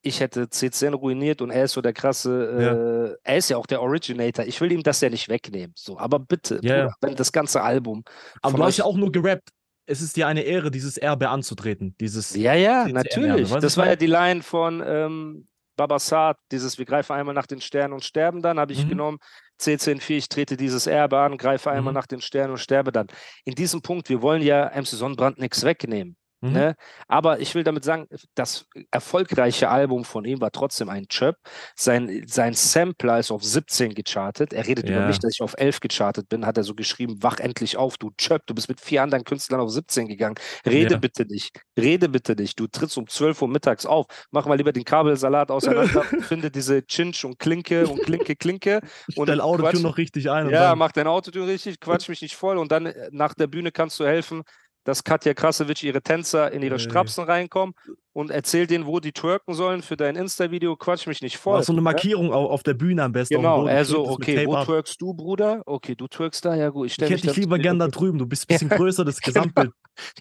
ich 0.02 0.22
hätte 0.22 0.50
CCN 0.50 0.94
ruiniert 0.94 1.42
und 1.42 1.50
er 1.52 1.66
ist 1.66 1.74
so 1.74 1.82
der 1.82 1.92
krasse, 1.92 3.18
äh, 3.26 3.30
er 3.30 3.38
ist 3.38 3.50
ja 3.50 3.58
auch 3.58 3.66
der 3.66 3.82
Originator. 3.82 4.46
Ich 4.46 4.62
will 4.62 4.72
ihm 4.72 4.82
das 4.82 5.02
ja 5.02 5.10
nicht 5.10 5.28
wegnehmen. 5.28 5.74
So, 5.76 6.00
aber 6.00 6.20
bitte, 6.20 6.60
Ja, 6.64 6.76
ja. 6.76 6.84
Bruder, 6.84 6.96
wenn 7.02 7.16
das 7.16 7.32
ganze 7.34 7.62
Album. 7.62 8.04
aber 8.42 8.58
du 8.58 8.64
hast 8.64 8.78
ja 8.78 8.86
auch 8.86 8.96
nur 8.96 9.12
gerappt. 9.12 9.50
Es 9.86 10.02
ist 10.02 10.16
dir 10.16 10.28
eine 10.28 10.44
Ehre, 10.44 10.72
dieses 10.72 10.98
Erbe 10.98 11.30
anzutreten. 11.30 11.96
Dieses, 12.00 12.34
Ja, 12.36 12.54
ja, 12.54 12.84
CCN 12.84 12.94
natürlich. 12.94 13.50
Das 13.56 13.76
war 13.76 13.88
ja 13.88 13.96
die 13.98 14.06
Line 14.06 14.42
von 14.44 14.82
ähm, 14.86 15.48
Babasat, 15.76 16.38
dieses 16.52 16.78
Wir 16.78 16.86
greifen 16.86 17.14
einmal 17.14 17.34
nach 17.36 17.48
den 17.48 17.60
Sternen 17.60 17.94
und 17.94 18.04
sterben 18.06 18.42
dann, 18.42 18.60
habe 18.60 18.72
ich 18.72 18.86
Mhm. 18.86 18.90
genommen. 18.90 19.18
CCN4, 19.60 20.18
ich 20.18 20.30
trete 20.30 20.58
dieses 20.58 20.88
Erbe 20.88 21.20
an, 21.20 21.38
greife 21.38 21.72
einmal 21.72 21.94
Mhm. 21.94 21.96
nach 21.96 22.08
den 22.08 22.22
Sternen 22.22 22.52
und 22.54 22.60
sterbe 22.60 22.92
dann. 22.92 23.08
In 23.46 23.56
diesem 23.56 23.82
Punkt, 23.82 24.10
wir 24.10 24.22
wollen 24.22 24.42
ja 24.42 24.68
MC 24.74 24.96
Sonnenbrand 24.96 25.40
nichts 25.40 25.64
wegnehmen. 25.64 26.18
Mhm. 26.42 26.52
Ne? 26.54 26.76
Aber 27.08 27.40
ich 27.42 27.54
will 27.56 27.64
damit 27.64 27.84
sagen, 27.84 28.08
das 28.36 28.66
erfolgreiche 28.92 29.70
Album 29.70 30.06
von 30.06 30.24
ihm 30.26 30.40
war 30.42 30.52
trotzdem 30.52 30.88
ein 30.90 31.08
Chöp. 31.08 31.36
Sein, 31.76 32.24
sein 32.28 32.54
Sampler 32.54 33.20
ist 33.20 33.32
auf 33.32 33.44
17 33.44 33.94
gechartet. 33.94 34.54
Er 34.54 34.66
redet 34.68 34.88
über 34.88 35.00
Ja. 35.02 35.08
mich, 35.08 35.20
dass 35.20 35.34
ich 35.34 35.42
auf 35.42 35.56
11 35.58 35.80
gechartet 35.80 36.30
bin, 36.30 36.46
hat 36.46 36.58
er 36.58 36.64
so 36.64 36.76
geschrieben, 36.76 37.22
wach 37.22 37.40
endlich 37.40 37.76
auf, 37.78 37.98
du 37.98 38.12
Chöp, 38.18 38.44
du 38.46 38.54
bist 38.56 38.70
mit 38.70 38.80
vier 38.80 39.04
anderen 39.04 39.24
Künstlern 39.24 39.60
auf 39.60 39.70
17 39.70 40.08
gegangen. 40.08 40.36
Rede 40.66 40.94
Ja. 40.94 41.00
bitte 41.00 41.26
nicht, 41.26 41.60
rede 41.78 42.08
bitte 42.10 42.36
nicht. 42.36 42.60
Du 42.60 42.68
trittst 42.68 42.98
um 42.98 43.08
12 43.08 43.42
Uhr 43.42 43.48
mittags 43.48 43.86
auf, 43.86 44.06
mach 44.32 44.46
mal 44.46 44.56
lieber 44.56 44.72
den 44.72 44.86
Kabelsalat 44.86 45.52
auseinander, 45.52 46.04
finde 46.22 46.52
diese 46.52 46.86
Chinch 46.86 47.26
und 47.26 47.40
Klinke 47.40 47.88
und 47.88 48.02
Klinke, 48.04 48.36
Klinke. 48.36 48.82
Und 49.16 49.30
Autotune 49.30 49.70
quatsch- 49.72 49.82
noch 49.82 49.98
richtig 49.98 50.30
ein. 50.30 50.50
ja, 50.50 50.76
mach 50.76 50.92
dein 50.92 51.08
Autotune 51.08 51.48
richtig, 51.48 51.80
quatsch 51.80 52.08
mich 52.10 52.22
nicht 52.22 52.36
voll 52.36 52.58
und 52.58 52.72
dann 52.72 52.86
äh, 52.88 53.10
nach 53.12 53.34
der 53.34 53.48
Bühne 53.48 53.72
kannst 53.72 54.00
du 54.00 54.06
helfen, 54.06 54.44
dass 54.86 55.04
Katja 55.04 55.34
Krasowitsch 55.34 55.84
ihre 55.84 56.02
Tänzer 56.02 56.52
in 56.52 56.62
ihre 56.64 56.76
Ey. 56.76 56.80
Strapsen 56.80 57.24
reinkommen 57.26 57.76
und 58.14 58.32
erzähl 58.32 58.66
denen, 58.66 58.86
wo 58.86 59.00
die 59.00 59.12
twerken 59.12 59.54
sollen 59.54 59.82
für 59.82 59.98
dein 59.98 60.16
Insta-Video, 60.16 60.76
quatsch 60.76 61.06
mich 61.06 61.22
nicht 61.22 61.38
voll. 61.38 61.58
Mach 61.60 61.64
so 61.66 61.74
eine 61.74 61.78
ne? 61.82 61.84
Markierung 61.84 62.34
au- 62.34 62.50
auf 62.50 62.64
der 62.64 62.74
Bühne 62.74 63.04
am 63.04 63.12
besten. 63.12 63.36
Genau, 63.36 63.66
also, 63.66 64.08
okay, 64.08 64.48
wo 64.48 64.64
twerkst 64.64 65.00
du, 65.02 65.14
Bruder? 65.14 65.62
Okay, 65.66 65.96
du 65.96 66.08
twerkst 66.08 66.44
da, 66.46 66.56
ja 66.56 66.70
gut, 66.70 66.88
ich 66.88 66.98
Ich 67.02 67.10
hätte 67.10 67.28
dich 67.28 67.36
lieber 67.36 67.60
gern 67.60 67.78
da 67.78 67.88
drüben. 67.88 68.18
Du 68.18 68.26
bist 68.26 68.44
ein 68.44 68.48
bisschen 68.56 68.70
größer, 68.70 69.06
das 69.06 69.20
Gesamtbild 69.20 69.72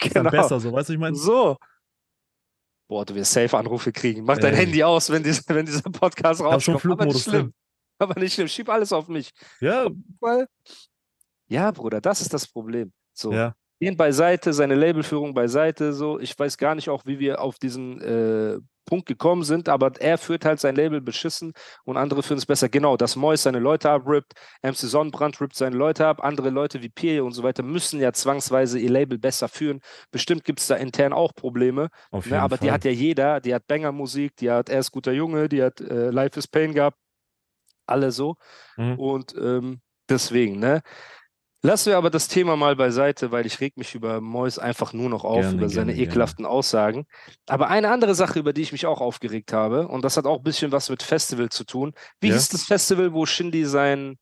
ist 0.03 0.15
dann 0.17 0.25
Genau. 0.25 0.31
besser. 0.31 0.61
So, 0.61 0.73
weißt 0.73 0.89
du, 0.89 0.93
ich 0.95 0.99
meine? 0.99 1.17
So. 1.17 1.57
Boah, 2.89 3.05
du 3.05 3.15
wirst 3.15 3.33
safe 3.33 3.57
Anrufe 3.57 3.93
kriegen. 3.93 4.25
Mach 4.25 4.39
dein 4.39 4.55
Ey. 4.55 4.61
Handy 4.65 4.83
aus, 4.83 5.11
wenn, 5.11 5.23
dies, 5.23 5.45
wenn 5.49 5.67
dieser 5.67 5.83
Podcast 5.83 6.39
schon 6.41 6.47
rauskommt. 6.47 6.85
Aber 6.87 7.05
nicht 7.05 7.23
schlimm. 7.23 7.53
Aber 7.99 8.19
nicht 8.21 8.33
schlimm. 8.35 8.49
Schieb 8.49 8.69
alles 8.71 8.93
auf 8.93 9.09
mich. 9.09 9.31
Ja, 9.61 9.89
Weil, 10.21 10.47
ja, 11.49 11.71
Bruder, 11.71 12.01
das 12.01 12.21
ist 12.23 12.33
das 12.33 12.47
Problem. 12.47 12.93
So. 13.13 13.33
ja. 13.33 13.55
Ihn 13.81 13.97
beiseite, 13.97 14.53
seine 14.53 14.75
Labelführung 14.75 15.35
beiseite, 15.35 15.93
so. 15.93 16.19
Ich 16.19 16.39
weiß 16.39 16.59
gar 16.59 16.75
nicht 16.75 16.89
auch, 16.89 17.07
wie 17.07 17.19
wir 17.19 17.41
auf 17.41 17.59
diesen 17.59 18.01
äh, 18.01 18.59
Punkt 18.89 19.07
gekommen 19.07 19.45
sind, 19.45 19.69
aber 19.69 19.93
er 20.01 20.17
führt 20.17 20.47
halt 20.47 20.61
sein 20.61 20.75
Label 20.75 21.01
beschissen 21.01 21.53
und 21.85 21.99
andere 21.99 22.23
führen 22.23 22.39
es 22.39 22.47
besser. 22.47 22.69
Genau, 22.69 22.97
dass 22.97 23.17
Mois 23.17 23.43
seine 23.43 23.59
Leute 23.59 23.91
abrippt, 23.91 24.33
MC 24.63 24.77
Sonnenbrand 24.77 25.41
rippt 25.41 25.55
seine 25.55 25.77
Leute 25.77 26.07
ab, 26.07 26.25
andere 26.25 26.49
Leute 26.49 26.83
wie 26.83 26.89
Pierre 26.89 27.23
und 27.25 27.33
so 27.33 27.43
weiter 27.43 27.63
müssen 27.63 28.01
ja 28.01 28.13
zwangsweise 28.13 28.79
ihr 28.79 28.91
Label 28.91 29.19
besser 29.19 29.49
führen. 29.49 29.81
Bestimmt 30.11 30.45
gibt 30.45 30.61
es 30.61 30.69
da 30.69 30.77
intern 30.77 31.13
auch 31.13 31.35
Probleme, 31.35 31.91
ne, 32.13 32.41
aber 32.41 32.57
Fall. 32.57 32.67
die 32.67 32.73
hat 32.73 32.85
ja 32.85 32.91
jeder, 32.91 33.41
die 33.41 33.55
hat 33.55 33.67
Banger-Musik, 33.67 34.37
die 34.37 34.51
hat 34.51 34.71
Er 34.71 34.81
ist 34.81 34.91
guter 34.91 35.13
Junge, 35.13 35.49
die 35.51 35.63
hat 35.63 35.81
äh, 35.81 36.11
Life 36.11 36.39
is 36.39 36.49
Pain 36.49 36.73
gehabt, 36.73 36.97
alle 37.87 38.11
so. 38.11 38.37
Mhm. 38.79 38.99
Und 38.99 39.35
ähm, 39.37 39.81
deswegen, 40.09 40.59
ne? 40.59 40.81
Lassen 41.63 41.91
wir 41.91 41.97
aber 41.97 42.11
das 42.11 42.29
Thema 42.29 42.57
mal 42.57 42.77
beiseite, 42.77 43.33
weil 43.33 43.45
ich 43.45 43.59
reg 43.61 43.77
mich 43.77 43.95
über 43.95 44.21
Mois 44.21 44.59
einfach 44.61 44.93
nur 44.93 45.09
noch 45.11 45.25
auf, 45.25 45.41
Gerne, 45.41 45.57
über 45.57 45.69
seine 45.69 45.87
gerne, 45.87 45.95
gerne. 45.95 46.09
ekelhaften 46.11 46.47
Aussagen. 46.47 47.05
Aber 47.49 47.69
eine 47.69 47.91
andere 47.91 48.15
Sache, 48.15 48.39
über 48.39 48.53
die 48.53 48.63
ich 48.63 48.71
mich 48.73 48.87
auch 48.87 49.01
aufgeregt 49.01 49.53
habe, 49.53 49.89
und 49.89 50.05
das 50.05 50.17
hat 50.17 50.25
auch 50.27 50.39
ein 50.39 50.45
bisschen 50.45 50.71
was 50.71 50.89
mit 50.89 51.03
Festival 51.03 51.49
zu 51.49 51.65
tun. 51.65 51.95
Wie 52.21 52.29
Ja. 52.29 52.35
hieß 52.35 52.51
das 52.51 52.63
Festival, 52.65 53.13
wo 53.13 53.27
Shindy 53.27 53.65
sein. 53.65 54.17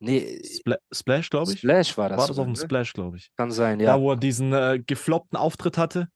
Nee, 0.00 0.42
Spla 0.44 0.76
Splash, 0.92 1.30
glaube 1.30 1.52
ich. 1.52 1.58
Splash 1.60 1.96
war 1.96 2.08
das. 2.08 2.18
War 2.18 2.28
das 2.28 2.38
auf 2.38 2.44
dem? 2.44 2.56
Splash, 2.56 2.92
glaube 2.92 3.16
ich. 3.16 3.30
Kann 3.36 3.50
sein, 3.52 3.78
Da, 3.78 3.84
ja. 3.84 4.00
wo 4.00 4.10
er 4.10 4.16
diesen 4.16 4.52
äh, 4.52 4.82
gefloppten 4.84 5.38
Auftritt 5.38 5.78
hatte. 5.78 6.08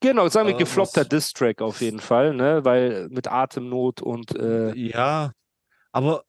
Genau, 0.00 0.28
sagen 0.28 0.48
wir 0.48 0.54
Äh, 0.54 0.58
gefloppter 0.58 1.04
Diss-Track 1.04 1.60
auf 1.60 1.80
jeden 1.80 2.00
Fall, 2.00 2.32
ne? 2.34 2.64
Weil 2.64 3.08
mit 3.10 3.28
Atemnot 3.28 4.00
und 4.00 4.34
äh, 4.36 4.74
Ja, 4.74 5.32
aber 5.92 6.24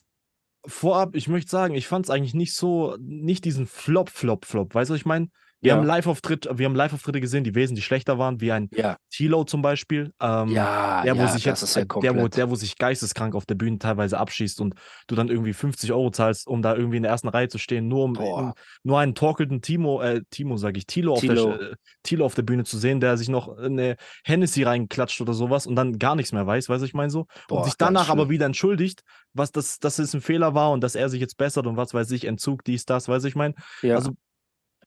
vorab, 0.66 1.16
ich 1.16 1.28
möchte 1.28 1.50
sagen, 1.50 1.76
ich 1.76 1.88
fand 1.88 2.06
es 2.06 2.10
eigentlich 2.10 2.34
nicht 2.34 2.54
so, 2.56 2.96
nicht 3.00 3.46
diesen 3.46 3.68
Flop, 3.68 4.10
Flop, 4.10 4.46
Flop. 4.46 4.74
Weißt 4.74 4.90
du, 4.90 4.96
ich 4.96 5.06
meine? 5.06 5.30
Wir 5.62 5.72
Ja. 5.72 5.78
haben 5.78 5.86
Live-Auftritt, 5.86 6.48
wir 6.54 6.66
haben 6.66 6.76
Live-Auftritte 6.76 7.20
gesehen, 7.20 7.44
die 7.44 7.54
wesentlich 7.54 7.86
schlechter 7.86 8.18
waren, 8.18 8.40
wie 8.40 8.52
ein 8.52 8.70
ja, 8.72 8.98
Tilo 9.10 9.44
zum 9.44 9.62
Beispiel. 9.62 10.14
Ähm, 10.22 10.50
ja, 10.50 11.02
der, 11.04 11.18
wo 11.18 11.22
ja, 11.22 11.28
sich 11.28 11.44
das 11.44 11.62
jetzt, 11.62 11.76
ja 11.76 11.84
der, 11.84 12.16
wo, 12.16 12.28
der, 12.28 12.50
wo 12.50 12.56
sich 12.56 12.78
geisteskrank 12.78 13.36
auf 13.36 13.46
der 13.46 13.56
Bühne 13.56 13.78
teilweise 13.78 14.18
abschießt 14.20 14.62
und 14.62 14.76
du 15.08 15.16
dann 15.16 15.28
irgendwie 15.28 15.54
50 15.54 15.92
Euro 15.92 16.12
zahlst, 16.12 16.48
um 16.48 16.62
da 16.62 16.76
irgendwie 16.76 16.98
in 16.98 17.04
der 17.04 17.12
ersten 17.12 17.28
Reihe 17.28 17.50
zu 17.50 17.58
stehen, 17.58 17.88
nur 17.88 18.06
um 18.06 18.18
um, 18.18 18.54
nur 18.84 19.00
einen 19.00 19.16
torkelnden 19.16 19.62
Timo, 19.62 20.02
äh, 20.02 20.22
Timo 20.30 20.58
sage 20.58 20.78
ich, 20.78 20.86
Tilo 20.86 21.14
auf. 21.14 21.22
Der, 21.22 21.36
äh, 21.36 21.76
Tilo 22.04 22.26
auf 22.26 22.36
der 22.36 22.44
Bühne 22.44 22.64
zu 22.64 22.78
sehen, 22.78 23.00
der 23.00 23.18
sich 23.18 23.30
noch 23.30 23.58
eine 23.58 23.98
Hennessy 24.24 24.64
reinklatscht 24.64 25.20
oder 25.22 25.34
sowas 25.34 25.68
und 25.68 25.76
dann 25.76 26.00
gar 26.00 26.16
nichts 26.16 26.32
mehr 26.32 26.48
weiß, 26.48 26.70
weißt 26.70 26.82
du, 26.82 26.86
ich 26.86 26.94
meine 26.94 27.10
so? 27.10 27.28
Boah, 27.48 27.60
und 27.60 27.66
sich 27.66 27.76
danach 27.78 28.10
aber 28.10 28.30
wieder 28.30 28.46
entschuldigt, 28.46 29.02
was 29.34 29.52
das, 29.52 29.80
dass 29.80 30.00
es 30.00 30.14
ein 30.14 30.22
Fehler 30.22 30.54
war 30.54 30.72
und 30.72 30.82
dass 30.82 30.96
er 30.96 31.10
sich 31.10 31.20
jetzt 31.20 31.38
bessert 31.38 31.68
und 31.68 31.78
was 31.78 31.94
weiß 31.94 32.12
ich, 32.12 32.26
Entzug, 32.26 32.64
dies, 32.64 32.86
das, 32.86 33.08
weiß 33.08 33.26
ich 33.26 33.36
mein. 33.36 33.56
Ja. 33.82 33.96
Also 33.96 34.14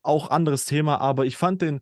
auch 0.02 0.30
anderes 0.30 0.64
Thema, 0.64 1.00
aber 1.00 1.26
ich 1.26 1.36
fand 1.36 1.62
den, 1.62 1.80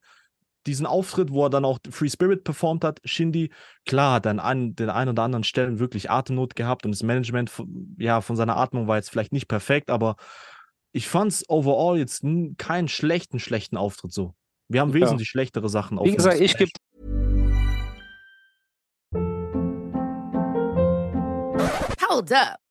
diesen 0.67 0.87
Auftritt, 0.87 1.31
wo 1.33 1.47
er 1.47 1.50
dann 1.50 1.65
auch 1.65 1.79
Free 1.91 2.09
Spirit 2.11 2.45
performt 2.45 2.85
hat, 2.85 3.00
Shindy, 3.05 3.50
klar, 3.87 4.15
hat 4.15 4.27
er 4.27 4.45
an 4.45 4.75
den 4.77 4.91
ein 4.91 5.09
oder 5.09 5.23
anderen 5.23 5.45
Stellen 5.45 5.79
wirklich 5.79 6.11
Atemnot 6.11 6.55
gehabt 6.55 6.85
und 6.85 6.93
das 6.93 7.03
Management 7.03 7.49
von, 7.50 7.97
ja, 7.99 8.21
von 8.21 8.37
seiner 8.37 8.57
Atmung 8.57 8.87
war 8.87 8.97
jetzt 8.97 9.11
vielleicht 9.11 9.33
nicht 9.33 9.49
perfekt, 9.49 9.91
aber 9.91 10.17
ich 10.93 11.09
fand 11.09 11.33
es 11.33 11.49
overall 11.49 11.99
jetzt 11.99 12.25
keinen 12.59 12.89
schlechten, 12.89 13.39
schlechten 13.39 13.77
Auftritt 13.77 14.12
so. 14.12 14.35
Wir 14.69 14.81
haben 14.81 14.91
Ja. 14.91 15.07
wesentlich 15.07 15.29
schlechtere 15.29 15.69
Sachen 15.69 15.99
auf 15.99 16.07
Wie 16.07 16.15
gesagt, 16.15 16.41
ich 16.41 16.57
gebe 16.57 16.71
Hold 22.09 22.33
up. 22.33 22.59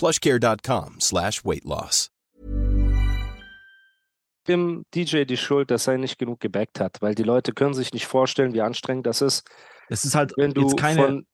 plushcare.com 0.00 0.98
slash 1.00 1.44
weight 1.44 1.64
loss. 1.64 2.08
dem 4.48 4.84
DJ 4.94 5.24
die 5.24 5.36
Schuld, 5.36 5.70
dass 5.70 5.86
er 5.86 5.98
nicht 5.98 6.18
genug 6.18 6.40
gebackt 6.40 6.80
hat, 6.80 6.96
weil 7.02 7.14
die 7.14 7.22
Leute 7.22 7.52
können 7.52 7.74
sich 7.74 7.92
nicht 7.92 8.06
vorstellen, 8.06 8.54
wie 8.54 8.62
anstrengend 8.62 9.06
das 9.06 9.20
ist, 9.20 9.46
Es 9.88 10.04
ist 10.04 10.14
halt 10.14 10.32
wenn 10.36 10.52
du 10.54 10.62
jetzt 10.62 10.78
keine, 10.78 11.02
von 11.04 11.26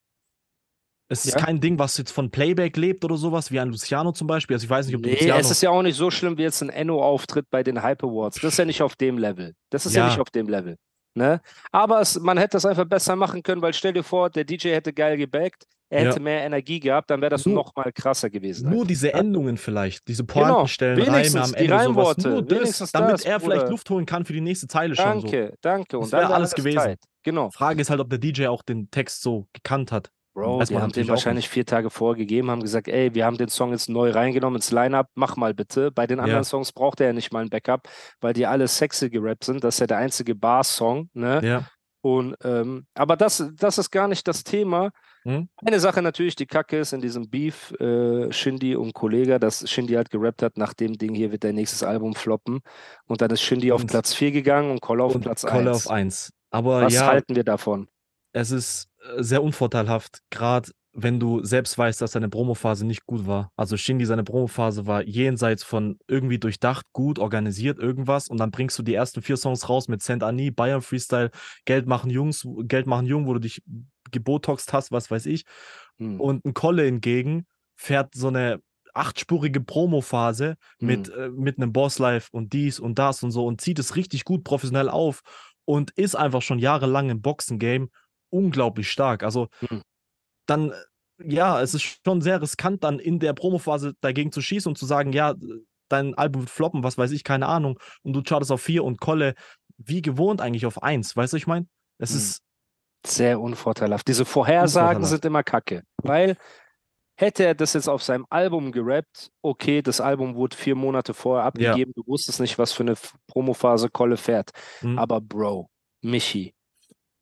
es 1.09 1.25
ist 1.25 1.35
Ja? 1.35 1.41
kein 1.41 1.61
Ding, 1.61 1.79
was 1.79 1.97
jetzt 1.99 2.11
von 2.11 2.31
Playback 2.33 2.77
lebt 2.77 3.05
oder 3.05 3.17
sowas, 3.17 3.53
wie 3.53 3.61
ein 3.61 3.69
Luciano 3.69 4.11
zum 4.11 4.27
Beispiel. 4.27 4.57
Also 4.57 4.65
ich 4.65 4.71
weiß 4.71 4.87
nicht, 4.87 4.97
ob 4.97 5.03
Nee, 5.03 5.13
Luciano 5.13 5.39
es 5.41 5.51
ist 5.53 5.63
ja 5.63 5.71
auch 5.71 5.83
nicht 5.83 5.97
so 5.97 6.11
schlimm 6.11 6.37
wie 6.37 6.43
jetzt 6.43 6.61
ein 6.63 6.69
Enno-Auftritt 6.69 7.47
bei 7.49 7.63
den 7.63 7.81
Hype 7.83 8.03
Awards. 8.03 8.41
Das 8.41 8.55
ist 8.55 8.59
ja 8.59 8.65
nicht 8.65 8.83
auf 8.83 8.97
dem 8.97 9.17
Level. 9.17 9.55
Das 9.71 9.87
ist 9.87 9.95
ja, 9.95 10.03
Ja. 10.03 10.09
nicht 10.11 10.19
auf 10.21 10.31
dem 10.31 10.49
Level. 10.49 10.77
Ne? 11.17 11.41
Aber 11.73 12.01
es, 12.01 12.21
man 12.21 12.37
hätte 12.37 12.53
das 12.59 12.67
einfach 12.67 12.85
besser 12.85 13.17
machen 13.17 13.43
können, 13.43 13.63
weil 13.63 13.73
stell 13.73 13.95
dir 13.95 14.03
vor, 14.03 14.29
der 14.31 14.45
DJ 14.45 14.69
hätte 14.69 14.93
geil 14.93 15.17
gebackt, 15.17 15.65
er 15.89 16.03
Ja. 16.03 16.11
hätte 16.11 16.21
mehr 16.21 16.43
Energie 16.45 16.79
gehabt, 16.79 17.11
dann 17.11 17.21
wäre 17.23 17.31
das 17.31 17.47
Nur- 17.47 17.55
noch 17.55 17.75
mal 17.75 17.91
krasser 17.93 18.29
gewesen. 18.29 18.69
Nur 18.69 18.85
diese 18.85 19.09
Ja? 19.09 19.19
Endungen 19.19 19.57
vielleicht, 19.57 20.07
diese 20.09 20.25
Genau, 20.25 20.47
Pointenstellen, 20.57 20.99
Reime 21.01 21.13
wenigstens 21.15 21.41
am 21.43 21.53
die 21.53 21.57
Ende, 21.57 21.73
sowas. 21.73 21.87
Reimworte, 21.87 22.29
Nur 22.29 22.43
das, 22.43 22.93
damit 22.93 23.13
das, 23.15 23.25
er 23.25 23.41
vielleicht. 23.41 23.69
Luft 23.69 23.89
holen 23.89 24.05
kann 24.05 24.25
für 24.27 24.33
die 24.35 24.41
nächste 24.41 24.67
Zeile 24.69 24.95
schon. 24.95 25.21
So. 25.21 25.29
Danke, 25.29 25.55
danke. 25.63 25.97
Und 25.99 26.05
Das 26.05 26.13
wäre 26.13 26.29
wär 26.29 26.35
alles 26.37 26.55
gewesen. 26.55 26.77
tight. 26.79 26.99
Genau. 27.23 27.51
Frage 27.51 27.81
ist 27.81 27.89
halt, 27.91 28.01
ob 28.01 28.11
der 28.11 28.19
DJ 28.19 28.47
auch 28.49 28.63
den 28.63 28.91
Text 28.91 29.23
so 29.23 29.47
gekannt 29.53 29.91
hat. 29.91 30.11
Bro, 30.37 30.59
Weiß 30.61 30.69
die 30.69 30.75
man 30.75 30.83
haben 30.83 30.93
den 30.93 31.09
wahrscheinlich 31.09 31.49
vier 31.49 31.65
Tage 31.65 31.89
vorgegeben, 31.89 32.51
haben 32.51 32.61
gesagt, 32.61 32.89
ey, 32.89 33.15
wir 33.15 33.25
haben 33.25 33.39
den 33.39 33.49
Song 33.49 33.71
jetzt 33.71 33.89
neu 33.89 34.11
reingenommen 34.11 34.57
ins 34.57 34.71
Line-Up, 34.71 35.09
mach 35.15 35.37
mal 35.37 35.55
bitte. 35.55 35.91
Bei 35.91 36.07
den 36.07 36.21
anderen 36.21 36.41
Ja. 36.41 36.45
Songs 36.45 36.73
braucht 36.73 37.01
er 37.01 37.07
ja 37.07 37.13
nicht 37.15 37.33
mal 37.33 37.41
ein 37.41 37.49
Backup, 37.49 37.89
weil 38.21 38.35
die 38.35 38.45
alle 38.45 38.69
sexy 38.69 39.09
gerappt 39.09 39.45
sind. 39.45 39.65
Das 39.65 39.77
ist 39.77 39.81
ja 39.81 39.87
der 39.87 39.97
einzige 39.97 40.35
Bar-Song, 40.35 41.09
ne? 41.15 41.41
Ja. 41.43 41.65
Und, 42.03 42.37
ähm, 42.45 42.87
aber 42.93 43.17
das, 43.17 43.51
das 43.57 43.79
ist 43.79 43.91
gar 43.91 44.09
nicht 44.09 44.29
das 44.29 44.45
Thema. 44.45 44.91
Hm? 45.25 45.49
Eine 45.65 45.81
Sache 45.81 46.03
natürlich, 46.03 46.37
die 46.37 46.45
Kacke 46.45 46.81
ist 46.81 46.93
in 46.93 47.01
diesem 47.01 47.31
Beef, 47.31 47.73
äh, 47.81 48.31
Shindy 48.31 48.77
und 48.77 48.93
Kollega, 48.93 49.39
dass 49.39 49.69
Shindy 49.69 49.95
halt 49.95 50.11
gerappt 50.11 50.43
hat, 50.43 50.59
nach 50.59 50.75
dem 50.75 50.99
Ding 50.99 51.15
hier 51.15 51.33
wird 51.33 51.45
der 51.45 51.55
nächstes 51.55 51.83
Album 51.83 52.15
floppen. 52.15 52.61
Und 53.07 53.23
dann 53.23 53.31
ist 53.31 53.41
Shindy 53.41 53.73
auf 53.73 53.87
Platz 53.87 54.13
4 54.13 54.33
gegangen 54.33 54.71
und 54.71 54.83
Kolle 54.83 55.03
auf 55.03 55.15
Und 55.15 55.23
Platz 55.23 55.47
Kolle 55.47 55.71
1. 55.71 55.87
auf 55.87 55.91
1. 55.91 56.33
Aber 56.51 56.83
Was 56.83 56.93
ja, 56.93 57.07
halten 57.07 57.35
wir 57.35 57.43
davon? 57.43 57.89
es 58.37 58.51
ist 58.51 58.89
sehr 59.19 59.43
unvorteilhaft, 59.43 60.21
gerade 60.31 60.71
wenn 60.99 61.21
du 61.21 61.45
selbst 61.45 61.77
weißt, 61.77 62.01
dass 62.01 62.13
seine 62.13 62.31
Promophase 62.31 62.87
nicht 62.87 63.05
gut 63.05 63.27
war. 63.27 63.53
Also 63.55 63.77
Shindy, 63.77 64.07
seine 64.07 64.25
Promophase 64.25 64.87
war 64.87 65.03
jenseits 65.03 65.63
von 65.63 65.99
irgendwie 66.09 66.39
durchdacht, 66.39 66.87
gut, 66.95 67.19
organisiert, 67.19 67.79
irgendwas 67.79 68.29
und 68.29 68.39
dann 68.39 68.51
bringst 68.51 68.79
du 68.79 68.83
die 68.83 68.95
ersten 68.95 69.21
vier 69.21 69.37
Songs 69.37 69.69
raus 69.69 69.89
mit 69.89 70.03
Saint 70.03 70.23
Ani, 70.23 70.51
Bayern 70.51 70.81
Freestyle, 70.81 71.31
Geld 71.67 71.87
machen 71.87 72.09
Jungs, 72.11 72.49
Geld 72.63 72.87
machen 72.87 73.07
Jung, 73.07 73.27
wo 73.27 73.35
du 73.35 73.41
dich 73.41 73.63
gebotoxt 74.11 74.73
hast, 74.73 74.91
was 74.91 75.11
weiß 75.11 75.27
ich. 75.27 75.45
Hm. 75.99 76.19
Und 76.19 76.45
ein 76.47 76.55
Kolle 76.55 76.85
hingegen 76.85 77.47
fährt 77.77 78.15
so 78.15 78.29
eine 78.29 78.61
achtspurige 78.95 79.61
Promophase 79.61 80.57
mit, 80.81 81.09
Hm. 81.09 81.21
äh, 81.21 81.29
mit 81.29 81.59
einem 81.59 81.75
Boss 81.75 81.99
Life 81.99 82.29
und 82.33 82.55
dies 82.55 82.81
und 82.81 82.99
das 82.99 83.23
und 83.23 83.33
so 83.33 83.45
und 83.45 83.61
zieht 83.61 83.79
es 83.79 83.97
richtig 83.97 84.25
gut 84.25 84.45
professionell 84.45 84.89
auf 84.89 85.21
und 85.67 85.91
ist 85.91 86.15
einfach 86.15 86.41
schon 86.41 86.59
jahrelang 86.59 87.11
im 87.11 87.21
Boxen-Game 87.21 87.91
unglaublich 88.37 88.91
stark. 88.91 89.23
Also 89.23 89.49
Hm. 89.71 89.83
dann, 90.47 90.73
ja, 91.19 91.61
es 91.61 91.75
ist 91.75 92.01
schon 92.05 92.21
sehr 92.21 92.41
riskant, 92.43 92.85
dann 92.85 92.99
in 92.99 93.19
der 93.19 93.33
Promophase 93.33 93.95
dagegen 94.01 94.33
zu 94.33 94.41
schießen 94.41 94.69
und 94.71 94.77
zu 94.77 94.87
sagen, 94.87 95.13
ja, 95.13 95.35
dein 95.89 96.15
Album 96.15 96.43
wird 96.43 96.51
floppen, 96.51 96.83
was 96.83 96.99
weiß 96.99 97.11
ich, 97.13 97.25
keine 97.25 97.47
Ahnung. 97.47 97.79
Und 98.03 98.13
du 98.13 98.23
chartest 98.23 98.53
auf 98.53 98.63
vier 98.63 98.85
und 98.85 99.01
Kolle, 99.01 99.35
wie 99.79 100.03
gewohnt 100.03 100.41
eigentlich 100.41 100.67
auf 100.67 100.83
eins, 100.83 101.17
weißt 101.17 101.33
du, 101.33 101.37
ich 101.37 101.47
meine? 101.47 101.67
Es 101.99 102.11
Hm. 102.11 102.17
ist, 102.19 102.43
Sehr 103.07 103.41
unvorteilhaft. 103.41 104.09
Diese 104.09 104.25
Vorhersagen 104.25 105.03
Unvorteilhaft. 105.03 105.11
sind 105.11 105.25
immer 105.25 105.43
kacke. 105.45 105.83
Weil 106.03 106.37
hätte 107.19 107.45
er 107.47 107.55
das 107.55 107.73
jetzt 107.75 107.89
auf 107.89 108.03
seinem 108.03 108.27
Album 108.31 108.73
gerappt, 108.73 109.31
okay, 109.43 109.81
das 109.83 110.01
Album 110.01 110.35
wurde 110.35 110.57
vier 110.57 110.75
Monate 110.75 111.15
vorher 111.15 111.47
abgegeben, 111.47 111.93
du 111.95 112.03
wusstest 112.07 112.41
nicht, 112.41 112.59
was 112.59 112.73
für 112.73 112.83
eine 112.83 112.95
Promophase 113.29 113.89
Kolle 113.91 114.17
fährt. 114.17 114.51
hm, 114.83 114.99
Aber 114.99 115.21
Bro, 115.21 115.71
Michi, 116.03 116.55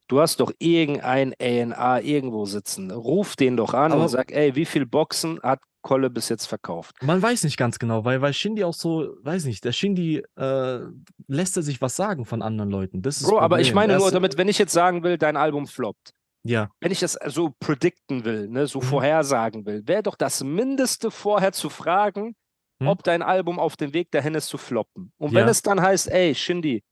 du 0.09 0.21
hast 0.21 0.41
doch 0.41 0.53
irgendein 0.59 1.35
A&A 1.41 2.01
irgendwo 2.01 2.45
sitzen. 2.47 2.91
Ruf 2.91 3.37
den 3.37 3.57
doch 3.57 3.75
an 3.75 3.93
Aber- 3.93 4.03
und 4.03 4.09
sag, 4.09 4.33
ey, 4.33 4.55
wie 4.55 4.65
viel 4.65 4.87
Boxen 4.87 5.41
hat 5.43 5.61
Kolle 5.83 6.09
bis 6.11 6.29
jetzt 6.31 6.47
verkauft? 6.47 6.97
Man 7.03 7.21
weiß 7.21 7.45
nicht 7.45 7.57
ganz 7.59 7.79
genau, 7.79 8.05
weil, 8.05 8.21
weil 8.23 8.33
Shindy 8.33 8.65
auch 8.65 8.73
so, 8.75 9.17
weiß 9.23 9.45
nicht, 9.45 9.65
der 9.65 9.73
Shindy 9.73 10.23
äh, 10.37 10.81
lässt 11.27 11.57
er 11.59 11.63
sich 11.63 11.81
was 11.83 11.95
sagen 11.97 12.25
von 12.25 12.41
anderen 12.43 12.71
Leuten. 12.71 13.03
Das 13.03 13.21
ist 13.21 13.29
Bro, 13.29 13.41
aber 13.41 13.61
ich 13.61 13.75
meine 13.75 13.97
nur 13.99 14.11
damit, 14.11 14.39
wenn 14.39 14.49
ich 14.49 14.59
jetzt 14.59 14.73
sagen 14.73 15.03
will, 15.03 15.19
dein 15.19 15.37
Album 15.37 15.67
floppt, 15.67 16.13
Ja, 16.47 16.71
wenn 16.81 16.91
ich 16.93 17.01
das 17.01 17.19
so 17.27 17.53
predikten 17.61 18.25
will, 18.25 18.49
ne, 18.49 18.67
so 18.67 18.79
Mhm. 18.81 18.85
vorhersagen 18.85 19.67
will, 19.67 19.83
wäre 19.87 20.03
doch 20.03 20.17
das 20.17 20.43
Mindeste 20.45 21.11
vorher 21.11 21.53
zu 21.53 21.69
fragen, 21.71 22.35
Mhm. 22.81 22.89
ob 22.89 23.03
dein 23.03 23.23
Album 23.23 23.59
auf 23.59 23.77
dem 23.77 23.93
Weg 23.95 24.11
dahin 24.11 24.35
ist 24.35 24.49
zu 24.49 24.57
floppen. 24.59 25.13
Und 25.19 25.33
wenn 25.35 25.45
Ja. 25.45 25.51
es 25.51 25.61
dann 25.63 25.81
heißt, 25.83 26.09
ey, 26.11 26.35
Shindy, 26.35 26.83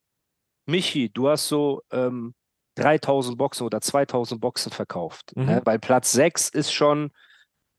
Michi, 0.67 1.11
du 1.11 1.29
hast 1.29 1.49
so 1.49 1.83
ähm, 1.91 2.35
3000 2.77 3.37
Boxen 3.39 3.65
oder 3.67 3.81
2000 3.81 4.41
Boxen 4.41 4.73
verkauft. 4.73 5.33
Mhm. 5.37 5.45
Ne? 5.47 5.61
Weil 5.65 5.79
Platz 5.79 6.13
6 6.13 6.49
ist 6.49 6.73
schon, 6.73 7.11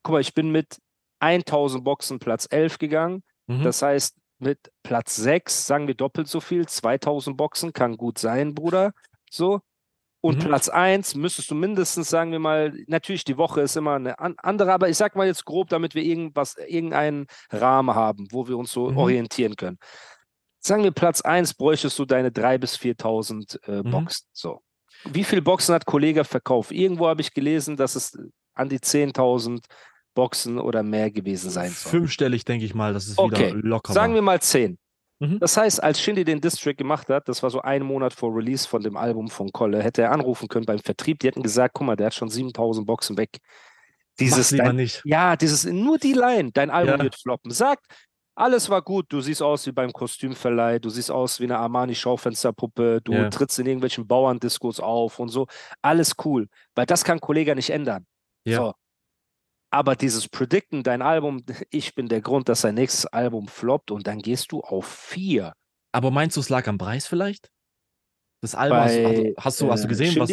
guck 0.04 0.14
mal, 0.14 0.22
ich 0.22 0.34
bin 0.34 0.52
mit 0.52 0.78
1000 1.20 1.84
Boxen 1.84 2.20
Platz 2.20 2.48
11 2.50 2.78
gegangen. 2.80 3.24
Mhm. 3.48 3.64
Das 3.64 3.82
heißt, 3.82 4.16
mit 4.40 4.60
Platz 4.84 5.16
6 5.16 5.66
sagen 5.68 5.88
wir 5.88 5.96
doppelt 5.96 6.28
so 6.28 6.42
viel, 6.42 6.68
2000 6.68 7.38
Boxen 7.38 7.72
kann 7.74 7.98
gut 7.98 8.18
sein, 8.20 8.54
Bruder. 8.54 8.92
So. 9.30 9.62
Und 10.22 10.38
Mhm. 10.40 10.48
Platz 10.48 10.70
1 10.70 11.16
müsstest 11.16 11.52
du 11.52 11.56
mindestens, 11.56 12.10
sagen 12.10 12.32
wir 12.32 12.40
mal, 12.40 12.74
natürlich 12.88 13.26
die 13.26 13.38
Woche 13.38 13.62
ist 13.62 13.76
immer 13.76 13.96
eine 13.96 14.20
an 14.20 14.36
andere, 14.38 14.72
aber 14.72 14.88
ich 14.90 14.96
sag 14.98 15.16
mal 15.18 15.28
jetzt 15.28 15.44
grob, 15.46 15.70
damit 15.70 15.96
wir 15.96 16.04
irgendwas, 16.04 16.56
irgendeinen 16.56 17.28
Rahmen 17.52 17.94
haben, 17.96 18.28
wo 18.32 18.48
wir 18.48 18.58
uns 18.58 18.72
so 18.72 18.90
Mhm. 18.90 18.98
orientieren 18.98 19.56
können. 19.58 19.80
Sagen 20.60 20.84
wir, 20.84 20.92
Platz 20.92 21.20
1 21.22 21.56
bräuchtest 21.56 22.00
du 22.00 22.06
deine 22.06 22.32
3.000 22.32 22.58
bis 22.58 22.78
4.000 22.78 23.60
äh, 23.68 23.84
Mhm. 23.84 23.92
Boxen. 23.92 24.28
So. 24.32 24.62
Wie 25.06 25.24
viele 25.24 25.42
Boxen 25.42 25.76
hat 25.76 25.86
Kollege 25.86 26.24
verkauft? 26.24 26.72
Irgendwo 26.72 27.08
habe 27.08 27.22
ich 27.22 27.34
gelesen, 27.34 27.78
dass 27.78 27.96
es 27.96 28.18
an 28.54 28.70
die 28.70 28.80
10.000 28.80 29.64
Boxen 30.14 30.60
oder 30.60 30.84
mehr 30.84 31.10
gewesen 31.12 31.50
sein 31.50 31.72
soll. 31.72 31.92
Fünfstellig, 31.92 32.46
denke 32.46 32.66
ich 32.66 32.76
mal, 32.76 32.94
dass 32.94 33.08
es 33.08 33.18
Okay, 33.18 33.56
wieder 33.56 33.68
locker 33.68 33.94
Sagen 33.94 34.14
wir 34.14 34.22
mal 34.22 34.42
10. 34.42 34.78
Mhm. 35.20 35.40
Das 35.40 35.58
heißt, 35.58 35.82
als 35.82 36.02
Shindy 36.02 36.24
den 36.24 36.42
District 36.42 36.76
gemacht 36.76 37.10
hat, 37.10 37.28
das 37.28 37.42
war 37.42 37.50
so 37.50 37.62
ein 37.62 37.84
Monat 37.84 38.14
vor 38.14 38.36
Release 38.36 38.68
von 38.68 38.82
dem 38.82 38.98
Album 38.98 39.30
von 39.30 39.52
Kolle, 39.52 39.82
hätte 39.82 40.04
er 40.04 40.12
anrufen 40.12 40.48
können 40.48 40.66
beim 40.66 40.80
Vertrieb. 40.80 41.20
Die 41.20 41.28
hätten 41.28 41.44
gesagt, 41.44 41.74
guck 41.74 41.88
mal, 41.88 41.96
der 41.96 42.08
hat 42.08 42.14
schon 42.14 42.30
7000 42.30 42.86
Boxen 42.86 43.18
weg. 43.18 43.30
Dieses, 44.20 44.50
dein, 44.50 44.76
nicht. 44.76 45.02
ja, 45.06 45.36
dieses, 45.36 45.66
nur 45.66 45.98
die 45.98 46.14
Line, 46.14 46.52
dein 46.54 46.70
Album 46.70 46.98
Ja. 46.98 47.04
wird 47.04 47.16
floppen. 47.16 47.52
Sagt, 47.52 47.86
alles 48.36 48.70
war 48.70 48.82
gut, 48.82 49.06
du 49.10 49.22
siehst 49.22 49.42
aus 49.42 49.66
wie 49.68 49.72
beim 49.72 49.92
Kostümverleih, 49.94 50.80
du 50.80 50.90
siehst 50.90 51.12
aus 51.12 51.40
wie 51.40 51.44
eine 51.46 51.58
Armani-Schaufensterpuppe, 51.60 53.02
du 53.04 53.14
Ja. 53.14 53.30
trittst 53.30 53.60
in 53.60 53.66
irgendwelchen 53.66 54.08
Bauerndiskos 54.08 54.80
auf 54.80 55.20
und 55.20 55.30
so. 55.30 55.48
Alles 55.82 56.14
cool, 56.26 56.48
weil 56.76 56.86
das 56.86 57.04
kann 57.04 57.20
Kollege 57.20 57.56
nicht 57.56 57.70
ändern. 57.70 58.06
Ja. 58.46 58.58
So. 58.58 58.74
Aber 59.72 59.96
dieses 59.96 60.28
Predicten, 60.30 60.84
dein 60.84 61.02
Album, 61.02 61.44
ich 61.72 61.96
bin 61.96 62.08
der 62.08 62.22
Grund, 62.22 62.50
dass 62.50 62.62
sein 62.62 62.76
nächstes 62.76 63.06
Album 63.08 63.48
floppt 63.48 63.92
und 63.92 64.08
dann 64.08 64.20
gehst 64.20 64.52
du 64.52 64.62
auf 64.62 64.86
vier. 64.86 65.54
Aber 65.92 66.12
meinst 66.12 66.36
du, 66.38 66.42
es 66.42 66.50
lag 66.50 66.68
am 66.68 66.78
Preis 66.78 67.08
vielleicht? 67.08 67.50
Das 68.42 68.56
Album, 68.56 68.78
hast, 68.80 68.96
du- 68.96 69.04
Bei, 69.04 69.34
hast, 69.38 69.62
du, 69.62 69.72
hast 69.72 69.84
du 69.84 69.88
äh, 69.88 69.90
gesehen, 69.90 70.20
was, 70.20 70.30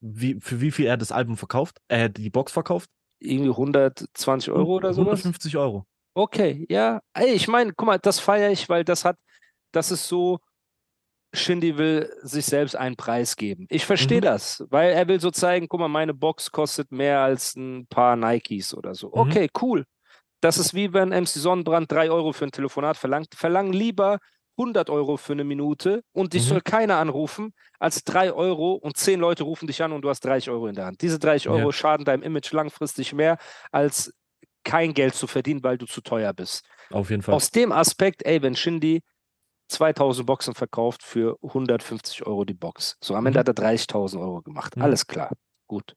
wie, 0.00 0.40
für 0.40 0.60
wie 0.60 0.70
viel 0.72 0.86
er 0.86 0.96
das 0.96 1.12
Album 1.12 1.36
verkauft? 1.36 1.78
Äh, 1.88 2.10
die 2.10 2.28
Box 2.30 2.50
verkauft? 2.52 2.88
Irgendwie 3.20 3.50
120 3.50 4.50
Euro 4.50 4.74
oder 4.76 4.92
sowas? 4.94 5.20
150 5.20 5.56
Euro. 5.56 5.86
Okay, 6.16 6.66
ja. 6.68 7.00
Ey, 7.14 7.32
ich 7.32 7.48
meine, 7.48 7.72
guck 7.72 7.86
mal, 7.86 7.98
das 7.98 8.18
feiere 8.20 8.50
ich, 8.50 8.68
weil 8.68 8.84
das 8.84 9.04
hat, 9.04 9.16
das 9.72 9.90
ist 9.90 10.06
so, 10.08 10.38
Shindy 11.34 11.78
will 11.78 12.12
sich 12.22 12.46
selbst 12.46 12.76
einen 12.76 12.96
Preis 12.96 13.36
geben. 13.36 13.66
Ich 13.70 13.86
verstehe 13.86 14.18
Mhm. 14.18 14.22
das, 14.22 14.64
weil 14.70 14.92
er 14.92 15.08
will 15.08 15.20
so 15.20 15.30
zeigen, 15.30 15.68
guck 15.68 15.80
mal, 15.80 15.88
meine 15.88 16.14
Box 16.14 16.52
kostet 16.52 16.92
mehr 16.92 17.20
als 17.20 17.56
ein 17.56 17.86
paar 17.88 18.16
Nikes 18.16 18.74
oder 18.74 18.94
so. 18.94 19.08
Mhm. 19.08 19.14
Okay, 19.20 19.50
cool. 19.62 19.84
Das 20.42 20.58
ist 20.58 20.74
wie 20.74 20.92
wenn 20.94 21.12
MC 21.12 21.28
Sonnenbrand 21.40 21.90
3 21.92 22.10
Euro 22.10 22.32
für 22.32 22.46
ein 22.46 22.52
Telefonat 22.52 22.96
verlangt. 22.98 23.34
Verlang 23.36 23.72
lieber 23.72 24.18
100 24.58 24.90
Euro 24.90 25.16
für 25.18 25.34
eine 25.34 25.44
Minute 25.44 26.02
und 26.12 26.34
dich 26.34 26.44
Mhm. 26.44 26.48
soll 26.48 26.60
keiner 26.62 26.98
anrufen, 26.98 27.54
als 27.80 28.04
3 28.04 28.32
Euro 28.32 28.74
und 28.74 28.96
10 28.98 29.20
Leute 29.20 29.44
rufen 29.44 29.66
dich 29.68 29.82
an 29.82 29.92
und 29.92 30.02
du 30.02 30.10
hast 30.10 30.20
30 30.24 30.50
Euro 30.50 30.68
in 30.68 30.74
der 30.76 30.86
Hand. 30.86 31.02
Diese 31.02 31.18
30 31.18 31.46
Ja. 31.46 31.52
Euro 31.52 31.72
schaden 31.72 32.04
deinem 32.06 32.22
Image 32.22 32.52
langfristig 32.52 33.12
mehr, 33.14 33.38
als 33.72 34.12
kein 34.64 34.94
Geld 34.94 35.14
zu 35.14 35.26
verdienen, 35.26 35.62
weil 35.62 35.78
du 35.78 35.86
zu 35.86 36.00
teuer 36.00 36.32
bist. 36.32 36.64
Auf 36.90 37.10
jeden 37.10 37.22
Fall. 37.22 37.34
Aus 37.34 37.50
dem 37.50 37.72
Aspekt, 37.72 38.24
ey, 38.24 38.42
wenn 38.42 38.56
Shindy 38.56 39.02
2000 39.68 40.26
Boxen 40.26 40.54
verkauft 40.54 41.02
für 41.02 41.38
150 41.42 42.26
Euro 42.26 42.44
die 42.44 42.54
Box. 42.54 42.96
So, 43.02 43.14
am 43.14 43.26
Ende 43.26 43.38
Mhm. 43.38 43.40
hat 43.40 43.48
er 43.48 43.54
30.000 43.54 44.22
Euro 44.22 44.42
gemacht. 44.42 44.76
Mhm. 44.76 44.82
Alles 44.82 45.06
klar. 45.06 45.30
Gut. 45.66 45.94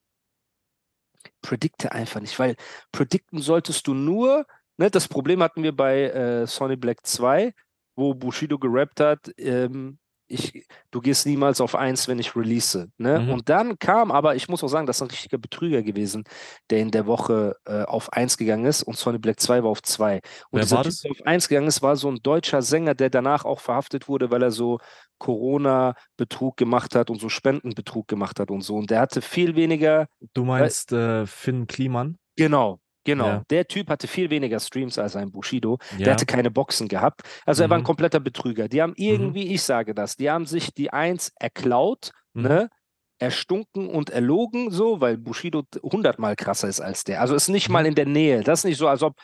Predikte 1.41 1.91
einfach 1.91 2.21
nicht, 2.21 2.37
weil 2.39 2.55
predikten 2.91 3.41
solltest 3.41 3.87
du 3.87 3.93
nur, 3.93 4.45
ne, 4.77 4.89
das 4.89 5.07
Problem 5.07 5.43
hatten 5.43 5.63
wir 5.63 5.75
bei 5.75 6.03
äh, 6.03 6.47
Sonny 6.47 6.75
Black 6.75 7.05
2, 7.05 7.53
wo 7.95 8.13
Bushido 8.13 8.57
gerappt 8.57 8.99
hat, 8.99 9.31
ähm, 9.37 9.99
ich, 10.27 10.65
du 10.91 11.01
gehst 11.01 11.25
niemals 11.25 11.61
auf 11.61 11.75
eins, 11.75 12.07
wenn 12.07 12.19
ich 12.19 12.35
release. 12.35 12.89
Ne? 12.97 13.19
Mhm. 13.19 13.29
Und 13.29 13.49
dann 13.49 13.77
kam 13.79 14.11
aber, 14.11 14.35
ich 14.35 14.47
muss 14.49 14.63
auch 14.63 14.67
sagen, 14.67 14.87
das 14.87 14.97
ist 14.97 15.01
ein 15.03 15.09
richtiger 15.09 15.37
Betrüger 15.37 15.83
gewesen, 15.83 16.23
der 16.69 16.79
in 16.79 16.91
der 16.91 17.05
Woche 17.05 17.55
äh, 17.65 17.83
auf 17.83 18.11
eins 18.13 18.37
gegangen 18.37 18.65
ist 18.65 18.83
und 18.83 18.97
Sonny 18.97 19.19
Black 19.19 19.39
2 19.39 19.63
war 19.63 19.69
auf 19.69 19.83
zwei. 19.83 20.21
Und 20.49 20.59
Wer 20.59 20.61
dieser 20.61 20.77
war 20.77 20.83
Typ, 20.83 20.91
das? 20.91 21.01
der 21.01 21.11
auf 21.11 21.21
eins 21.25 21.47
gegangen 21.47 21.67
ist, 21.67 21.81
war 21.81 21.95
so 21.95 22.09
ein 22.09 22.17
deutscher 22.23 22.61
Sänger, 22.61 22.95
der 22.95 23.09
danach 23.09 23.45
auch 23.45 23.59
verhaftet 23.59 24.07
wurde, 24.07 24.31
weil 24.31 24.41
er 24.43 24.51
so 24.51 24.79
Corona-Betrug 25.19 26.57
gemacht 26.57 26.95
hat 26.95 27.09
und 27.09 27.19
so 27.21 27.29
Spendenbetrug 27.29 28.07
gemacht 28.07 28.39
hat 28.39 28.51
und 28.51 28.61
so. 28.61 28.75
Und 28.75 28.89
der 28.89 28.99
hatte 29.01 29.21
viel 29.21 29.55
weniger, 29.55 30.07
Du 30.33 30.43
meinst 30.45 30.91
äh, 30.91 31.25
Finn 31.25 31.67
Kliman? 31.67 32.17
genau, 32.35 32.79
genau. 33.05 33.25
Ja. 33.27 33.43
Der 33.49 33.65
Typ 33.67 33.89
hatte 33.89 34.07
viel 34.07 34.29
weniger 34.29 34.59
Streams 34.59 34.97
als 34.97 35.15
ein 35.15 35.31
Bushido. 35.31 35.77
Der 35.97 36.07
Ja. 36.07 36.13
hatte 36.13 36.25
keine 36.25 36.51
Boxen 36.51 36.89
gehabt. 36.89 37.21
Also 37.45 37.63
er 37.63 37.69
war 37.69 37.77
ein 37.77 37.81
Mhm. 37.81 37.85
kompletter 37.85 38.19
Betrüger. 38.19 38.67
Die 38.67 38.81
haben 38.81 38.93
irgendwie, 38.97 39.53
ich 39.53 39.61
sage 39.63 39.95
das, 39.95 40.17
die 40.17 40.29
haben 40.29 40.45
sich 40.45 40.73
die 40.73 40.91
Eins 40.91 41.31
erklaut, 41.39 42.11
Mhm. 42.33 42.41
ne? 42.43 42.69
erstunken 43.17 43.87
und 43.87 44.09
erlogen, 44.09 44.71
so, 44.71 44.99
weil 44.99 45.17
Bushido 45.17 45.63
hundertmal 45.81 46.35
krasser 46.35 46.67
ist 46.67 46.81
als 46.81 47.05
der. 47.05 47.21
Also 47.21 47.33
ist 47.33 47.47
nicht 47.47 47.69
Mhm. 47.69 47.73
mal 47.73 47.85
in 47.85 47.95
der 47.95 48.05
Nähe. 48.05 48.41
Das 48.43 48.59
ist 48.59 48.63
nicht 48.65 48.77
so, 48.77 48.89
als 48.89 49.03
ob 49.03 49.15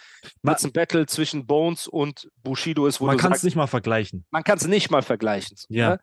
jetzt 0.47 0.63
ein 0.65 0.71
Battle 0.71 1.05
zwischen 1.07 1.45
Bones 1.45 1.87
und 1.87 2.29
Bushido 2.41 2.87
ist, 2.87 3.01
wo 3.01 3.07
Man 3.07 3.17
kann 3.17 3.33
es 3.33 3.43
nicht 3.43 3.57
mal 3.57 3.67
vergleichen. 3.67 4.25
man 4.31 4.45
kann 4.45 4.57
es 4.57 4.65
nicht 4.65 4.91
mal 4.91 5.01
vergleichen. 5.01 5.57
so, 5.57 5.65
Ja. 5.69 5.89
Ne? 5.91 5.99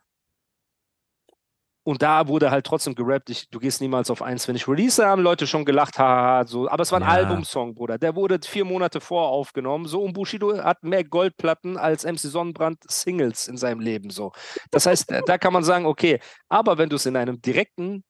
Und 1.89 2.03
da 2.03 2.27
wurde 2.27 2.51
halt 2.51 2.65
trotzdem 2.67 2.93
gerappt, 2.93 3.29
ich, 3.31 3.49
du 3.49 3.57
gehst 3.57 3.81
niemals 3.81 4.11
auf 4.11 4.21
eins, 4.21 4.47
wenn 4.47 4.55
ich 4.55 4.67
release, 4.67 5.03
haben 5.03 5.23
Leute 5.23 5.47
schon 5.47 5.65
gelacht, 5.65 5.97
haha, 5.97 6.45
so. 6.45 6.69
Aber 6.69 6.83
es 6.83 6.91
war 6.91 6.99
ein 6.99 7.07
Ja. 7.07 7.09
Albumsong, 7.15 7.73
Bruder. 7.73 7.97
Der 7.97 8.15
wurde 8.15 8.39
vier 8.45 8.63
Monate 8.63 9.01
vor 9.01 9.29
aufgenommen. 9.29 9.85
So, 9.87 10.03
und 10.03 10.13
Bushido 10.13 10.55
hat 10.63 10.83
mehr 10.83 11.03
Goldplatten 11.03 11.77
als 11.77 12.03
MC 12.05 12.19
Sonnenbrand 12.19 12.77
Singles 12.89 13.47
in 13.47 13.57
seinem 13.57 13.79
Leben. 13.79 14.11
So. 14.11 14.31
Das 14.69 14.85
heißt, 14.85 15.09
da- 15.09 15.21
da 15.21 15.37
kann 15.39 15.51
man 15.53 15.63
sagen, 15.63 15.87
okay, 15.87 16.19
aber 16.47 16.77
wenn 16.77 16.89
du 16.89 16.95
es 16.97 17.05
in 17.07 17.15
einem 17.15 17.41
direkten 17.41 18.03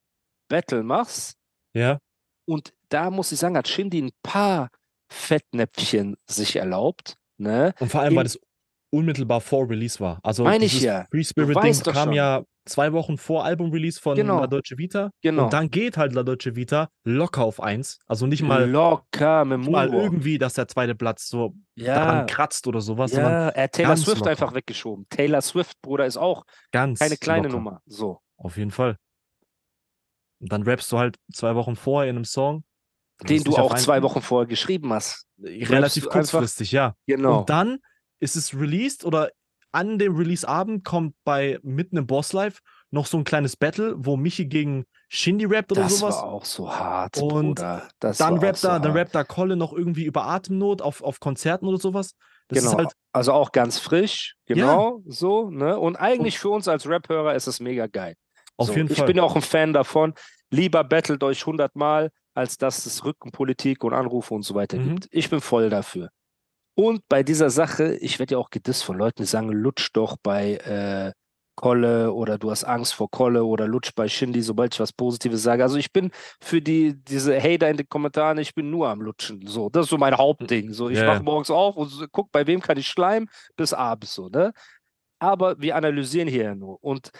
Battle 0.50 0.84
machst, 0.84 1.38
Ja. 1.74 2.00
und 2.46 2.74
da 2.90 3.10
muss 3.12 3.32
ich 3.32 3.40
sagen, 3.40 3.56
hat 3.56 3.68
Shindy 3.70 4.02
ein 4.02 4.12
paar 4.24 4.70
Fettnäpfchen 5.10 6.18
sich 6.28 6.56
erlaubt. 6.58 7.16
Ne? 7.38 7.74
Und 7.80 7.90
vor 7.90 8.02
allem, 8.02 8.12
In- 8.12 8.18
weil 8.18 8.24
das 8.26 8.40
unmittelbar 8.92 9.40
vor 9.42 9.70
Release 9.70 10.00
war. 10.00 10.20
Also 10.24 10.44
Meine 10.44 10.66
ich 10.66 10.82
ja. 10.82 11.06
Free 11.12 11.24
Spirit 11.24 11.56
Ding 11.64 11.80
kam 11.94 12.06
schon. 12.06 12.14
ja 12.14 12.44
zwei 12.70 12.94
Wochen 12.94 13.18
vor 13.18 13.44
Album-Release 13.44 14.00
von 14.00 14.16
Genau. 14.16 14.40
La 14.40 14.48
Dolce 14.48 14.78
Vita. 14.78 15.10
Genau. 15.22 15.46
Und 15.46 15.54
dann 15.54 15.70
geht 15.70 15.98
halt 15.98 16.14
La 16.14 16.24
Dolce 16.24 16.56
Vita 16.56 16.90
locker 17.04 17.44
auf 17.44 17.60
eins. 17.62 18.00
Also 18.08 18.26
nicht 18.28 18.42
mal, 18.44 18.70
locker 18.70 19.44
mit 19.46 19.60
nicht 19.60 19.70
mal 19.70 19.94
irgendwie, 19.94 20.38
dass 20.38 20.54
der 20.54 20.68
zweite 20.68 20.96
Platz 20.96 21.28
so 21.28 21.54
Ja. 21.76 21.96
daran 21.96 22.26
kratzt 22.28 22.68
oder 22.68 22.82
sowas, 22.82 23.12
Ja, 23.12 23.50
er 23.50 23.64
hat 23.64 23.74
Taylor 23.74 23.98
Swift 23.98 24.20
locker. 24.20 24.32
einfach 24.32 24.54
weggeschoben. 24.54 25.06
Taylor 25.10 25.42
Swift, 25.42 25.82
Bruder, 25.82 26.06
ist 26.06 26.18
auch 26.18 26.46
ganz 26.72 27.00
keine 27.00 27.18
kleine 27.18 27.48
locker. 27.48 27.58
Nummer. 27.58 27.82
So. 27.86 28.20
Auf 28.38 28.56
jeden 28.58 28.72
Fall. 28.72 28.98
Und 30.42 30.52
dann 30.52 30.64
rappst 30.64 30.92
du 30.92 30.98
halt 30.98 31.18
zwei 31.34 31.56
Wochen 31.56 31.76
vorher 31.76 32.10
in 32.10 32.16
einem 32.16 32.26
Song. 32.26 32.64
Den 33.24 33.44
du 33.44 33.58
auch 33.58 33.76
zwei 33.76 34.02
Wochen 34.02 34.22
vorher 34.22 34.48
geschrieben 34.48 34.94
hast. 34.94 35.26
Relativ 35.42 36.08
kurzfristig, 36.08 36.72
ja. 36.72 36.96
Genau. 37.06 37.40
Und 37.42 37.50
dann 37.50 37.80
ist 38.22 38.38
es 38.38 38.54
released 38.54 39.04
oder 39.04 39.30
an 39.72 40.00
dem 40.00 40.16
Release-Abend 40.16 40.84
kommt 40.84 41.16
bei 41.24 41.60
mitten 41.64 41.98
im 41.98 42.08
Boss 42.08 42.34
Live 42.34 42.60
noch 42.92 43.06
so 43.06 43.18
ein 43.18 43.24
kleines 43.24 43.56
Battle, 43.56 43.94
wo 43.98 44.18
Michi 44.18 44.46
gegen 44.48 44.86
Shindy 45.10 45.46
rappt 45.46 45.72
oder 45.72 45.82
das 45.84 46.00
sowas. 46.00 46.16
war 46.16 46.24
auch 46.24 46.46
so 46.46 46.74
hart, 46.74 47.18
Und 47.18 47.56
Bruder. 47.56 47.88
Das 48.00 48.18
dann 48.18 48.38
rappt 48.40 48.58
so 48.58 48.68
da, 48.68 48.80
dann 48.80 48.94
rappt 48.94 49.14
da 49.14 49.24
Kolle 49.24 49.56
noch 49.56 49.74
irgendwie 49.74 50.06
über 50.06 50.26
Atemnot 50.26 50.82
auf, 50.82 51.04
auf 51.04 51.20
Konzerten 51.20 51.68
oder 51.68 51.78
sowas. 51.78 52.14
Das 52.48 52.60
genau. 52.60 52.72
ist 52.72 52.78
halt, 52.78 52.92
also 53.12 53.34
auch 53.34 53.52
ganz 53.52 53.78
frisch, 53.78 54.36
genau, 54.48 55.04
so, 55.06 55.52
ne? 55.52 55.78
Und 55.78 55.98
eigentlich 55.98 56.40
für 56.40 56.50
uns 56.50 56.68
als 56.68 56.88
Rap-Hörer 56.90 57.36
ist 57.36 57.46
es 57.46 57.60
mega 57.60 57.86
geil. 57.86 58.16
auf 58.58 58.68
so. 58.68 58.74
jeden 58.74 58.90
ich 58.92 58.98
Fall. 58.98 59.06
bin 59.08 59.18
ja 59.18 59.24
auch 59.24 59.36
ein 59.36 59.44
Fan 59.44 59.72
davon. 59.72 60.14
Lieber 60.50 60.84
battelt 60.84 61.24
euch 61.24 61.46
hundertmal, 61.46 62.10
als 62.34 62.58
dass 62.58 62.88
es 62.88 63.06
Rückenpolitik 63.06 63.84
und 63.84 63.94
Anrufe 63.94 64.34
und 64.34 64.42
so 64.42 64.56
weiter 64.56 64.78
Mhm. 64.78 64.96
gibt. 64.96 65.08
Ich 65.12 65.30
bin 65.30 65.42
voll 65.42 65.70
dafür. 65.70 66.10
Und 66.80 67.02
bei 67.10 67.24
dieser 67.24 67.50
Sache, 67.50 67.96
ich 67.96 68.20
werde 68.20 68.36
ja 68.36 68.38
auch 68.38 68.52
gedisst 68.52 68.86
von 68.86 68.98
Leuten, 68.98 69.22
die 69.24 69.28
sagen, 69.28 69.50
lutsch 69.50 69.90
doch 69.92 70.16
bei 70.24 70.54
äh, 70.56 71.12
Kolle 71.56 72.14
oder 72.14 72.38
du 72.38 72.52
hast 72.52 72.64
Angst 72.64 72.94
vor 72.94 73.12
Kolle 73.12 73.44
oder 73.44 73.68
lutsch 73.68 73.92
bei 73.96 74.08
Shindy, 74.08 74.42
sobald 74.42 74.74
ich 74.74 74.80
was 74.80 74.94
Positives 74.94 75.44
sage. 75.44 75.62
Also 75.62 75.76
ich 75.76 75.92
bin 75.92 76.10
für 76.40 76.62
die, 76.62 76.96
diese 77.04 77.38
Hater 77.38 77.70
in 77.70 77.76
den 77.76 77.90
Kommentaren, 77.90 78.38
ich 78.38 78.56
bin 78.56 78.70
nur 78.70 78.88
am 78.88 79.02
Lutschen. 79.02 79.46
So, 79.46 79.70
das 79.70 79.88
ist 79.88 79.90
so 79.90 79.98
mein 79.98 80.18
Hauptding. 80.18 80.72
So, 80.72 80.88
ich 80.90 80.98
Ja, 81.00 81.06
wache 81.06 81.22
morgens 81.22 81.52
auf 81.52 81.76
und 81.76 81.90
so, 81.90 82.06
guck, 82.10 82.32
bei 82.32 82.48
wem 82.48 82.62
kann 82.62 82.78
ich 82.78 82.88
schleimen, 82.88 83.28
bis 83.58 83.74
abends 83.74 84.14
so, 84.14 84.30
ne? 84.30 84.54
Aber 85.20 85.60
wir 85.60 85.76
analysieren 85.76 86.30
hier 86.30 86.44
ja 86.44 86.56
nur. 86.56 86.82
Und 86.84 87.12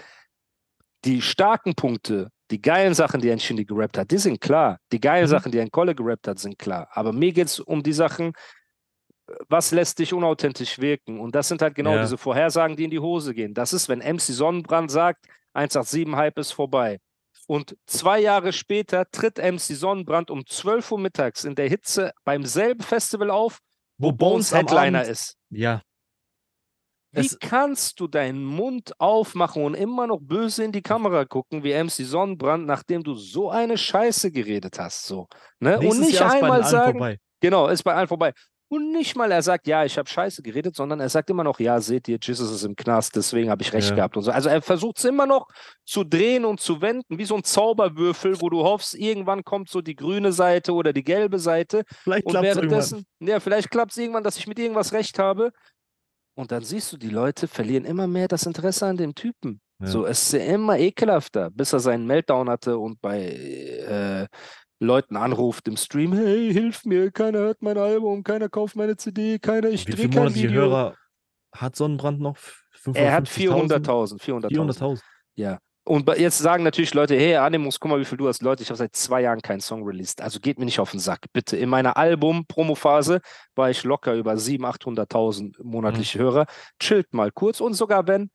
die 1.06 1.22
starken 1.22 1.76
Punkte, 1.76 2.30
die 2.52 2.62
geilen 2.62 2.94
Sachen, 2.94 3.22
die 3.22 3.32
ein 3.32 3.40
Shindy 3.40 3.66
gerappt 3.66 3.98
hat, 3.98 4.12
die 4.12 4.18
sind 4.18 4.42
klar. 4.42 4.80
Die 4.92 5.00
geilen 5.00 5.28
Mhm. 5.28 5.28
Sachen, 5.28 5.52
die 5.52 5.60
ein 5.62 5.72
Kolle 5.72 5.96
gerappt 5.96 6.28
hat, 6.28 6.40
sind 6.40 6.58
klar. 6.60 6.88
Aber 6.92 7.14
mir 7.14 7.32
geht 7.32 7.48
es 7.48 7.60
um 7.60 7.84
die 7.84 7.94
Sachen, 7.94 8.34
was 9.48 9.72
lässt 9.72 10.00
dich 10.00 10.14
unauthentisch 10.14 10.80
wirken? 10.80 11.20
Und 11.20 11.36
das 11.36 11.48
sind 11.48 11.62
halt 11.62 11.76
genau 11.76 11.94
Ja. 11.96 12.02
diese 12.02 12.18
Vorhersagen, 12.18 12.76
die 12.76 12.86
in 12.86 12.90
die 12.92 13.00
Hose 13.00 13.34
gehen. 13.34 13.54
Das 13.54 13.74
ist, 13.74 13.90
wenn 13.90 14.00
MC 14.00 14.22
Sonnenbrand 14.34 14.90
sagt, 14.92 15.26
187-Hype 15.54 16.38
ist 16.40 16.52
vorbei. 16.52 17.00
Und 17.48 17.76
zwei 17.88 18.20
Jahre 18.20 18.54
später 18.54 19.10
tritt 19.12 19.38
MC 19.40 19.60
Sonnenbrand 19.76 20.30
um 20.30 20.46
12 20.46 20.92
Uhr 20.92 21.00
mittags 21.00 21.44
in 21.46 21.56
der 21.56 21.68
Hitze 21.68 22.12
beim 22.24 22.46
selben 22.46 22.82
Festival 22.84 23.32
auf, 23.32 23.60
wo, 23.98 24.12
Bones 24.12 24.54
am 24.54 24.60
Headliner 24.60 25.04
ist. 25.06 25.36
Ja. 25.50 25.82
Wie 27.12 27.22
Es- 27.26 27.40
kannst 27.40 28.00
du 28.00 28.08
deinen 28.08 28.46
Mund 28.46 28.94
aufmachen 29.00 29.64
und 29.64 29.74
immer 29.74 30.06
noch 30.06 30.20
böse 30.22 30.64
in 30.64 30.72
die 30.72 30.84
Kamera 30.84 31.26
gucken, 31.26 31.64
wie 31.64 31.74
MC 31.74 32.06
Sonnenbrand, 32.06 32.68
nachdem 32.68 33.02
du 33.04 33.16
so 33.16 33.50
eine 33.50 33.80
Scheiße 33.80 34.32
geredet 34.32 34.78
hast? 34.78 35.06
So, 35.06 35.28
ne? 35.60 35.80
Und 35.80 36.00
nicht 36.02 36.22
einmal 36.22 36.62
allen 36.62 36.66
sagen, 36.70 36.92
vorbei. 37.00 37.18
genau, 37.40 37.68
ist 37.68 37.82
bei 37.84 37.96
allen 37.96 38.08
vorbei. 38.08 38.32
Und 38.72 38.92
nicht 38.92 39.16
mal 39.16 39.32
er 39.32 39.42
sagt, 39.42 39.66
ja, 39.66 39.84
ich 39.84 39.98
habe 39.98 40.08
Scheiße 40.08 40.44
geredet, 40.44 40.76
sondern 40.76 41.00
er 41.00 41.10
sagt 41.10 41.30
immer 41.32 41.44
noch, 41.44 41.60
ja, 41.60 41.82
seht 41.82 42.08
ihr, 42.08 42.20
Jesus 42.22 42.52
ist 42.52 42.64
im 42.64 42.76
Knast, 42.76 43.16
deswegen 43.16 43.50
habe 43.50 43.64
ich 43.64 43.74
recht 43.74 43.90
Ja. 43.90 43.96
gehabt 43.96 44.16
und 44.16 44.22
so. 44.24 44.32
Also 44.32 44.48
er 44.50 44.62
versucht 44.62 45.00
es 45.00 45.06
immer 45.06 45.26
noch 45.26 45.48
zu 45.86 46.04
drehen 46.04 46.46
und 46.46 46.60
zu 46.60 46.80
wenden, 46.80 47.18
wie 47.18 47.26
so 47.26 47.36
ein 47.36 47.44
Zauberwürfel, 47.44 48.40
wo 48.42 48.50
du 48.50 48.62
hoffst, 48.64 48.94
irgendwann 48.94 49.44
kommt 49.44 49.70
so 49.70 49.82
die 49.82 49.96
grüne 49.96 50.32
Seite 50.32 50.74
oder 50.74 50.94
die 50.94 51.04
gelbe 51.04 51.40
Seite. 51.40 51.84
Vielleicht 52.04 52.26
Und 52.28 52.32
klappt 52.34 52.46
es 52.46 52.56
irgendwann. 52.58 52.70
währenddessen, 52.72 53.06
ja, 53.22 53.40
vielleicht 53.40 53.72
klappt 53.72 53.92
es 53.92 53.98
irgendwann, 53.98 54.24
dass 54.24 54.38
ich 54.38 54.46
mit 54.46 54.60
irgendwas 54.60 54.94
recht 54.94 55.18
habe. 55.18 55.52
Und 56.36 56.52
dann 56.52 56.64
siehst 56.64 56.94
du, 56.94 56.98
die 56.98 57.10
Leute 57.10 57.48
verlieren 57.48 57.86
immer 57.86 58.06
mehr 58.08 58.28
das 58.28 58.46
Interesse 58.46 58.86
an 58.86 58.98
dem 58.98 59.16
Typen. 59.16 59.62
Ja. 59.82 59.88
So, 59.88 60.06
es 60.06 60.32
ist 60.32 60.34
immer 60.46 60.78
ekelhafter, 60.78 61.50
bis 61.50 61.74
er 61.74 61.80
seinen 61.80 62.06
Meltdown 62.06 62.50
hatte 62.50 62.78
und 62.78 63.02
bei 63.02 63.20
äh, 63.30 64.28
Leuten 64.80 65.18
anruft 65.18 65.68
im 65.68 65.78
Stream, 65.78 66.14
hey, 66.14 66.54
hilf 66.54 66.86
mir, 66.86 67.12
keiner 67.12 67.40
hört 67.40 67.62
mein 67.62 67.78
Album, 67.78 68.24
keiner 68.24 68.50
kauft 68.50 68.76
meine 68.76 68.96
CD, 68.96 69.38
keiner, 69.38 69.70
ich 69.70 69.86
drehe 69.86 70.10
kein 70.10 70.34
Video. 70.34 70.62
Hörer 70.62 70.96
hat 71.52 71.76
Sonnenbrand 71.76 72.20
noch? 72.20 72.38
Er 72.94 73.14
hat 73.14 73.28
550.000? 73.28 74.22
400.000, 74.22 74.22
400.000. 74.22 74.80
400.000. 74.80 75.02
Ja. 75.36 75.60
Und 75.84 76.08
jetzt 76.18 76.38
sagen 76.38 76.64
natürlich 76.64 76.94
Leute, 76.94 77.16
hey, 77.16 77.36
Animus, 77.36 77.80
guck 77.80 77.90
mal, 77.90 78.00
wie 78.00 78.06
viel 78.06 78.18
du 78.18 78.28
hast. 78.28 78.44
Leute, 78.44 78.62
ich 78.62 78.70
habe 78.70 78.78
seit 78.78 78.96
zwei 78.96 79.22
Jahren 79.22 79.42
keinen 79.42 79.60
Song 79.60 79.84
released. 79.84 80.22
Also 80.22 80.40
geht 80.40 80.60
mir 80.60 80.66
nicht 80.66 80.80
auf 80.80 80.92
den 80.92 81.00
Sack, 81.00 81.26
bitte. 81.34 81.58
In 81.58 81.68
meiner 81.68 81.98
Album-Promo-Phase 81.98 83.22
war 83.56 83.72
ich 83.72 83.84
locker 83.84 84.14
über 84.14 84.34
700.000, 84.34 85.08
800.000 85.10 85.64
monatliche 85.64 86.20
Hörer. 86.20 86.46
Chillt 86.80 87.12
mal 87.14 87.32
kurz. 87.32 87.60
Und 87.60 87.74
sogar 87.74 88.08
wenn, 88.08 88.30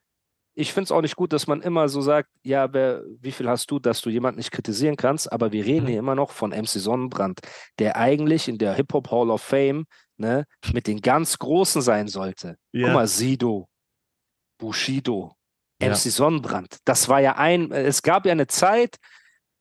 ich 0.55 0.71
finde 0.73 0.85
es 0.85 0.91
auch 0.91 1.01
nicht 1.01 1.15
gut, 1.17 1.33
dass 1.33 1.47
man 1.47 1.61
immer 1.61 1.89
so 1.89 2.01
sagt, 2.01 2.29
ja, 2.43 2.71
wer, 2.73 3.03
wie 3.19 3.31
viel 3.33 3.47
hast 3.49 3.69
du, 3.69 3.77
dass 3.79 4.01
du 4.01 4.09
jemanden 4.09 4.37
nicht 4.37 4.51
kritisieren 4.51 4.95
kannst. 4.95 5.31
Aber 5.31 5.51
wir 5.51 5.65
reden 5.65 5.83
Mhm. 5.85 5.89
hier 5.89 5.99
immer 5.99 6.15
noch 6.15 6.31
von 6.31 6.51
MC 6.51 6.79
Sonnenbrand, 6.79 7.39
der 7.77 7.97
eigentlich 7.97 8.47
in 8.47 8.57
der 8.57 8.73
Hip-Hop 8.73 9.11
Hall 9.11 9.29
of 9.29 9.41
Fame 9.41 9.85
ne, 10.17 10.45
mit 10.73 10.87
den 10.87 11.01
ganz 11.01 11.37
Großen 11.39 11.81
sein 11.81 12.07
sollte. 12.07 12.55
Ja. 12.71 12.85
Guck 12.85 12.93
mal, 12.93 13.07
Sido, 13.07 13.67
Bushido, 14.57 15.35
Ja. 15.81 15.89
MC 15.89 16.09
Sonnenbrand. 16.09 16.77
Das 16.85 17.09
war 17.09 17.19
ja 17.19 17.35
ein, 17.35 17.71
es 17.71 18.01
gab 18.01 18.25
ja 18.25 18.31
eine 18.31 18.47
Zeit, 18.47 18.95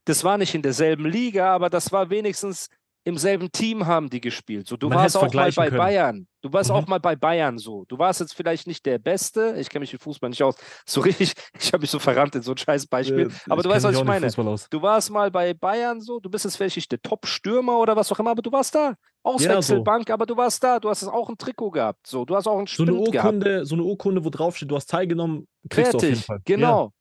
das 0.04 0.22
war 0.22 0.38
nicht 0.38 0.54
in 0.54 0.62
derselben 0.62 1.06
Liga, 1.06 1.52
aber 1.52 1.70
das 1.70 1.90
war 1.90 2.10
wenigstens 2.10 2.68
im 3.06 3.18
selben 3.18 3.52
Team 3.52 3.86
haben 3.86 4.08
die 4.08 4.20
gespielt. 4.20 4.66
So, 4.66 4.76
du 4.78 4.88
Man 4.88 4.98
warst 4.98 5.16
auch 5.16 5.32
mal 5.34 5.52
bei 5.52 5.66
können. 5.66 5.76
Bayern. 5.78 6.26
Du 6.40 6.52
warst 6.52 6.70
Mhm. 6.70 6.76
auch 6.76 6.86
mal 6.86 7.00
bei 7.00 7.14
Bayern 7.16 7.58
so. 7.58 7.84
Du 7.86 7.98
warst 7.98 8.20
jetzt 8.20 8.34
vielleicht 8.34 8.66
nicht 8.66 8.84
der 8.86 8.98
Beste. 8.98 9.56
Ich 9.58 9.68
kenne 9.68 9.80
mich 9.82 9.92
mit 9.92 10.00
Fußball 10.02 10.30
nicht 10.30 10.42
aus. 10.42 10.56
So 10.86 11.00
richtig, 11.02 11.34
ich 11.58 11.72
habe 11.72 11.82
mich 11.82 11.90
so 11.90 11.98
verrannt 11.98 12.34
in 12.34 12.42
so 12.42 12.52
ein 12.52 12.56
scheiß 12.56 12.86
Beispiel. 12.86 13.28
Äh, 13.28 13.50
aber 13.50 13.62
du 13.62 13.68
weißt, 13.68 13.84
was 13.84 13.96
ich 13.96 14.04
meine. 14.04 14.28
Du 14.70 14.82
warst 14.82 15.10
mal 15.10 15.30
bei 15.30 15.52
Bayern 15.54 16.00
so, 16.00 16.18
du 16.18 16.30
bist 16.30 16.44
jetzt 16.44 16.56
vielleicht 16.56 16.76
nicht 16.76 16.90
der 16.92 17.00
Top-Stürmer 17.02 17.78
oder 17.78 17.94
was 17.94 18.10
auch 18.10 18.18
immer, 18.18 18.30
aber 18.30 18.42
du 18.42 18.50
warst 18.50 18.74
da. 18.74 18.94
Auswechselbank, 19.22 20.10
aber 20.10 20.26
du 20.26 20.36
warst 20.36 20.62
da. 20.64 20.78
Du 20.80 20.88
hast 20.88 21.04
auch 21.04 21.28
ein 21.28 21.36
Trikot 21.38 21.70
gehabt. 21.70 22.06
So, 22.06 22.24
du 22.24 22.36
hast 22.36 22.46
auch 22.46 22.58
einen 22.58 22.66
So 22.66 22.82
eine 22.84 22.92
Sprint 22.92 23.12
gehabt. 23.12 23.26
Urkunde, 23.34 23.66
so 23.66 23.74
eine 23.74 23.84
Urkunde, 23.84 24.24
wo 24.24 24.30
draufsteht, 24.30 24.70
du 24.70 24.76
hast 24.76 24.88
teilgenommen, 24.90 25.46
Fertig, 25.70 26.26
genau. 26.44 26.92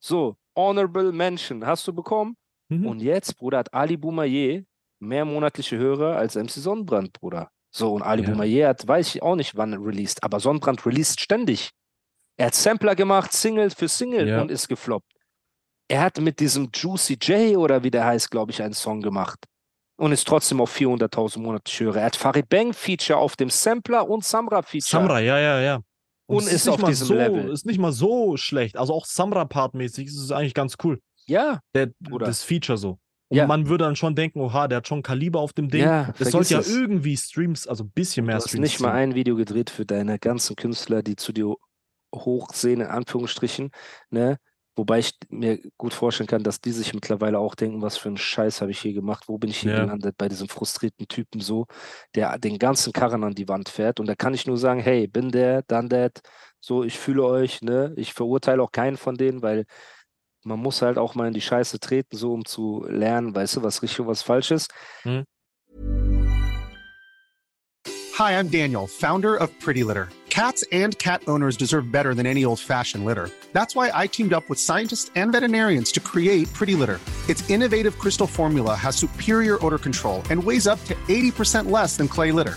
So, 0.00 0.36
Honorable 0.56 1.12
Mention 1.12 1.64
hast 1.66 1.86
du 1.88 1.92
bekommen. 1.92 2.36
Ja. 2.68 2.76
Mhm. 2.76 2.86
Und 2.86 3.02
jetzt, 3.02 3.36
Bruder, 3.36 3.58
hat 3.58 3.72
Ali 3.74 3.96
Boumaier 3.96 4.62
mehr 5.04 5.24
monatliche 5.24 5.76
Hörer 5.78 6.16
als 6.16 6.34
MC 6.36 6.50
Sonnenbrand, 6.50 7.12
Bruder. 7.12 7.50
So, 7.70 7.92
und 7.94 8.02
Ali 8.02 8.22
Ja. 8.22 8.30
Boumaier 8.30 8.68
hat, 8.68 8.86
weiß 8.86 9.14
ich 9.14 9.22
auch 9.22 9.36
nicht, 9.36 9.56
wann 9.56 9.72
er 9.72 9.84
released, 9.84 10.22
aber 10.22 10.40
Sonnenbrand 10.40 10.84
released 10.86 11.20
ständig. 11.20 11.70
Er 12.36 12.46
hat 12.46 12.54
Sampler 12.54 12.94
gemacht, 12.94 13.32
Single 13.32 13.70
für 13.70 13.88
Single 13.88 14.28
Ja. 14.28 14.42
und 14.42 14.50
ist 14.50 14.68
gefloppt. 14.68 15.10
Er 15.88 16.00
hat 16.00 16.18
mit 16.20 16.40
diesem 16.40 16.70
Juicy 16.74 17.18
J 17.20 17.56
oder 17.56 17.82
wie 17.82 17.90
der 17.90 18.04
heißt, 18.06 18.30
glaube 18.30 18.52
ich, 18.52 18.62
einen 18.62 18.74
Song 18.74 19.00
gemacht. 19.02 19.38
Und 19.96 20.10
ist 20.12 20.26
trotzdem 20.26 20.60
auf 20.60 20.74
400.000 20.76 21.38
monatliche 21.38 21.84
Hörer. 21.84 21.98
Er 21.98 22.06
hat 22.06 22.16
Farid 22.16 22.48
Bang 22.48 22.72
Feature 22.72 23.18
auf 23.18 23.36
dem 23.36 23.50
Sampler 23.50 24.08
und 24.08 24.24
Samra 24.24 24.62
Feature. 24.62 25.02
Samra, 25.02 25.20
ja, 25.20 25.38
ja, 25.38 25.60
ja. 25.60 25.80
Und 26.26 26.46
es 26.46 26.52
ist 26.52 26.64
nicht 26.66 26.74
auf 26.74 26.80
mal 26.80 26.88
diesem 26.88 27.06
so, 27.06 27.14
Level. 27.14 27.52
Ist 27.52 27.66
nicht 27.66 27.78
mal 27.78 27.92
so 27.92 28.36
schlecht. 28.36 28.76
Also 28.76 28.94
auch 28.94 29.04
Samra-Part-mäßig 29.06 30.06
ist 30.06 30.18
es 30.18 30.32
eigentlich 30.32 30.54
ganz 30.54 30.76
cool. 30.82 31.00
Ja, 31.26 31.60
Der, 31.74 31.90
das 32.00 32.42
Feature 32.42 32.78
so. 32.78 32.98
Und 33.34 33.38
Ja. 33.38 33.46
man 33.46 33.68
würde 33.68 33.84
dann 33.84 33.96
schon 33.96 34.14
denken, 34.14 34.40
oha, 34.40 34.68
der 34.68 34.78
hat 34.78 34.88
schon 34.88 35.02
Kaliber 35.02 35.40
auf 35.40 35.52
dem 35.52 35.70
Ding. 35.70 35.82
Ja, 35.82 36.12
das 36.18 36.30
sollte 36.30 36.54
ja 36.54 36.60
es. 36.60 36.68
irgendwie 36.68 37.16
Streams, 37.16 37.66
also 37.66 37.84
ein 37.84 37.90
bisschen 37.90 38.26
mehr 38.26 38.38
Du 38.38 38.42
hast 38.42 38.48
Streams. 38.48 38.58
nicht 38.58 38.80
mal 38.80 38.92
ein 38.92 39.14
Video 39.14 39.36
gedreht 39.36 39.70
für 39.70 39.86
deine 39.86 40.18
ganzen 40.18 40.56
Künstler, 40.56 41.02
die 41.02 41.16
zu 41.16 41.32
dir 41.32 41.54
hochsehen, 42.14 42.80
in 42.80 42.86
Anführungsstrichen, 42.88 43.70
ne? 44.10 44.38
Wobei 44.76 44.98
ich 44.98 45.12
mir 45.28 45.60
gut 45.78 45.94
vorstellen 45.94 46.26
kann, 46.26 46.42
dass 46.42 46.60
die 46.60 46.72
sich 46.72 46.94
mittlerweile 46.94 47.38
auch 47.38 47.54
denken, 47.54 47.80
was 47.82 47.96
für 47.96 48.08
einen 48.08 48.16
Scheiß 48.16 48.60
habe 48.60 48.72
ich 48.72 48.80
hier 48.80 48.92
gemacht, 48.92 49.24
wo 49.28 49.38
bin 49.38 49.50
ich 49.50 49.58
hier 49.58 49.72
Ja. 49.72 49.74
gelandet 49.74 50.16
bei 50.18 50.28
diesem 50.28 50.48
frustrierten 50.48 51.06
Typen 51.06 51.40
so, 51.40 51.66
der 52.16 52.38
den 52.38 52.58
ganzen 52.58 52.92
Karren 52.92 53.22
an 53.22 53.34
die 53.34 53.48
Wand 53.48 53.68
fährt. 53.68 54.00
Und 54.00 54.06
da 54.08 54.16
kann 54.16 54.34
ich 54.34 54.46
nur 54.48 54.56
sagen, 54.58 54.80
hey, 54.80 55.06
bin 55.06 55.30
der, 55.30 55.62
done 55.62 55.88
that, 55.90 56.20
so, 56.60 56.82
ich 56.82 56.98
fühle 56.98 57.24
euch, 57.24 57.62
ne? 57.62 57.92
Ich 57.96 58.14
verurteile 58.14 58.62
auch 58.62 58.72
keinen 58.72 58.96
von 58.96 59.16
denen, 59.16 59.42
weil 59.42 59.64
man 60.44 60.60
muss 60.60 60.82
halt 60.82 60.98
auch 60.98 61.14
mal 61.14 61.26
in 61.26 61.34
die 61.34 61.40
Scheiße 61.40 61.80
treten, 61.80 62.16
so 62.16 62.32
um 62.32 62.44
zu 62.44 62.84
lernen, 62.88 63.34
weißt 63.34 63.56
du, 63.56 63.62
was 63.62 63.82
richtig 63.82 64.00
und 64.00 64.06
was 64.06 64.22
falsch 64.22 64.50
ist. 64.50 64.70
Hi, 68.18 68.38
I'm 68.38 68.48
Daniel, 68.48 68.86
founder 68.86 69.36
of 69.36 69.50
Pretty 69.58 69.82
Litter. 69.82 70.08
Cats 70.28 70.64
and 70.72 70.98
cat 70.98 71.22
owners 71.26 71.56
deserve 71.56 71.90
better 71.90 72.14
than 72.14 72.26
any 72.26 72.44
old 72.44 72.60
fashioned 72.60 73.04
litter. 73.04 73.30
That's 73.52 73.74
why 73.74 73.90
I 73.94 74.06
teamed 74.06 74.32
up 74.32 74.48
with 74.48 74.58
scientists 74.58 75.10
and 75.14 75.32
veterinarians 75.32 75.92
to 75.92 76.00
create 76.00 76.52
Pretty 76.52 76.74
Litter. 76.74 77.00
Its 77.28 77.48
innovative 77.48 77.98
crystal 77.98 78.26
formula 78.26 78.74
has 78.74 78.96
superior 78.96 79.64
odor 79.64 79.78
control 79.78 80.22
and 80.30 80.42
weighs 80.42 80.66
up 80.66 80.84
to 80.84 80.94
80% 81.08 81.70
less 81.70 81.96
than 81.96 82.08
clay 82.08 82.32
litter. 82.32 82.56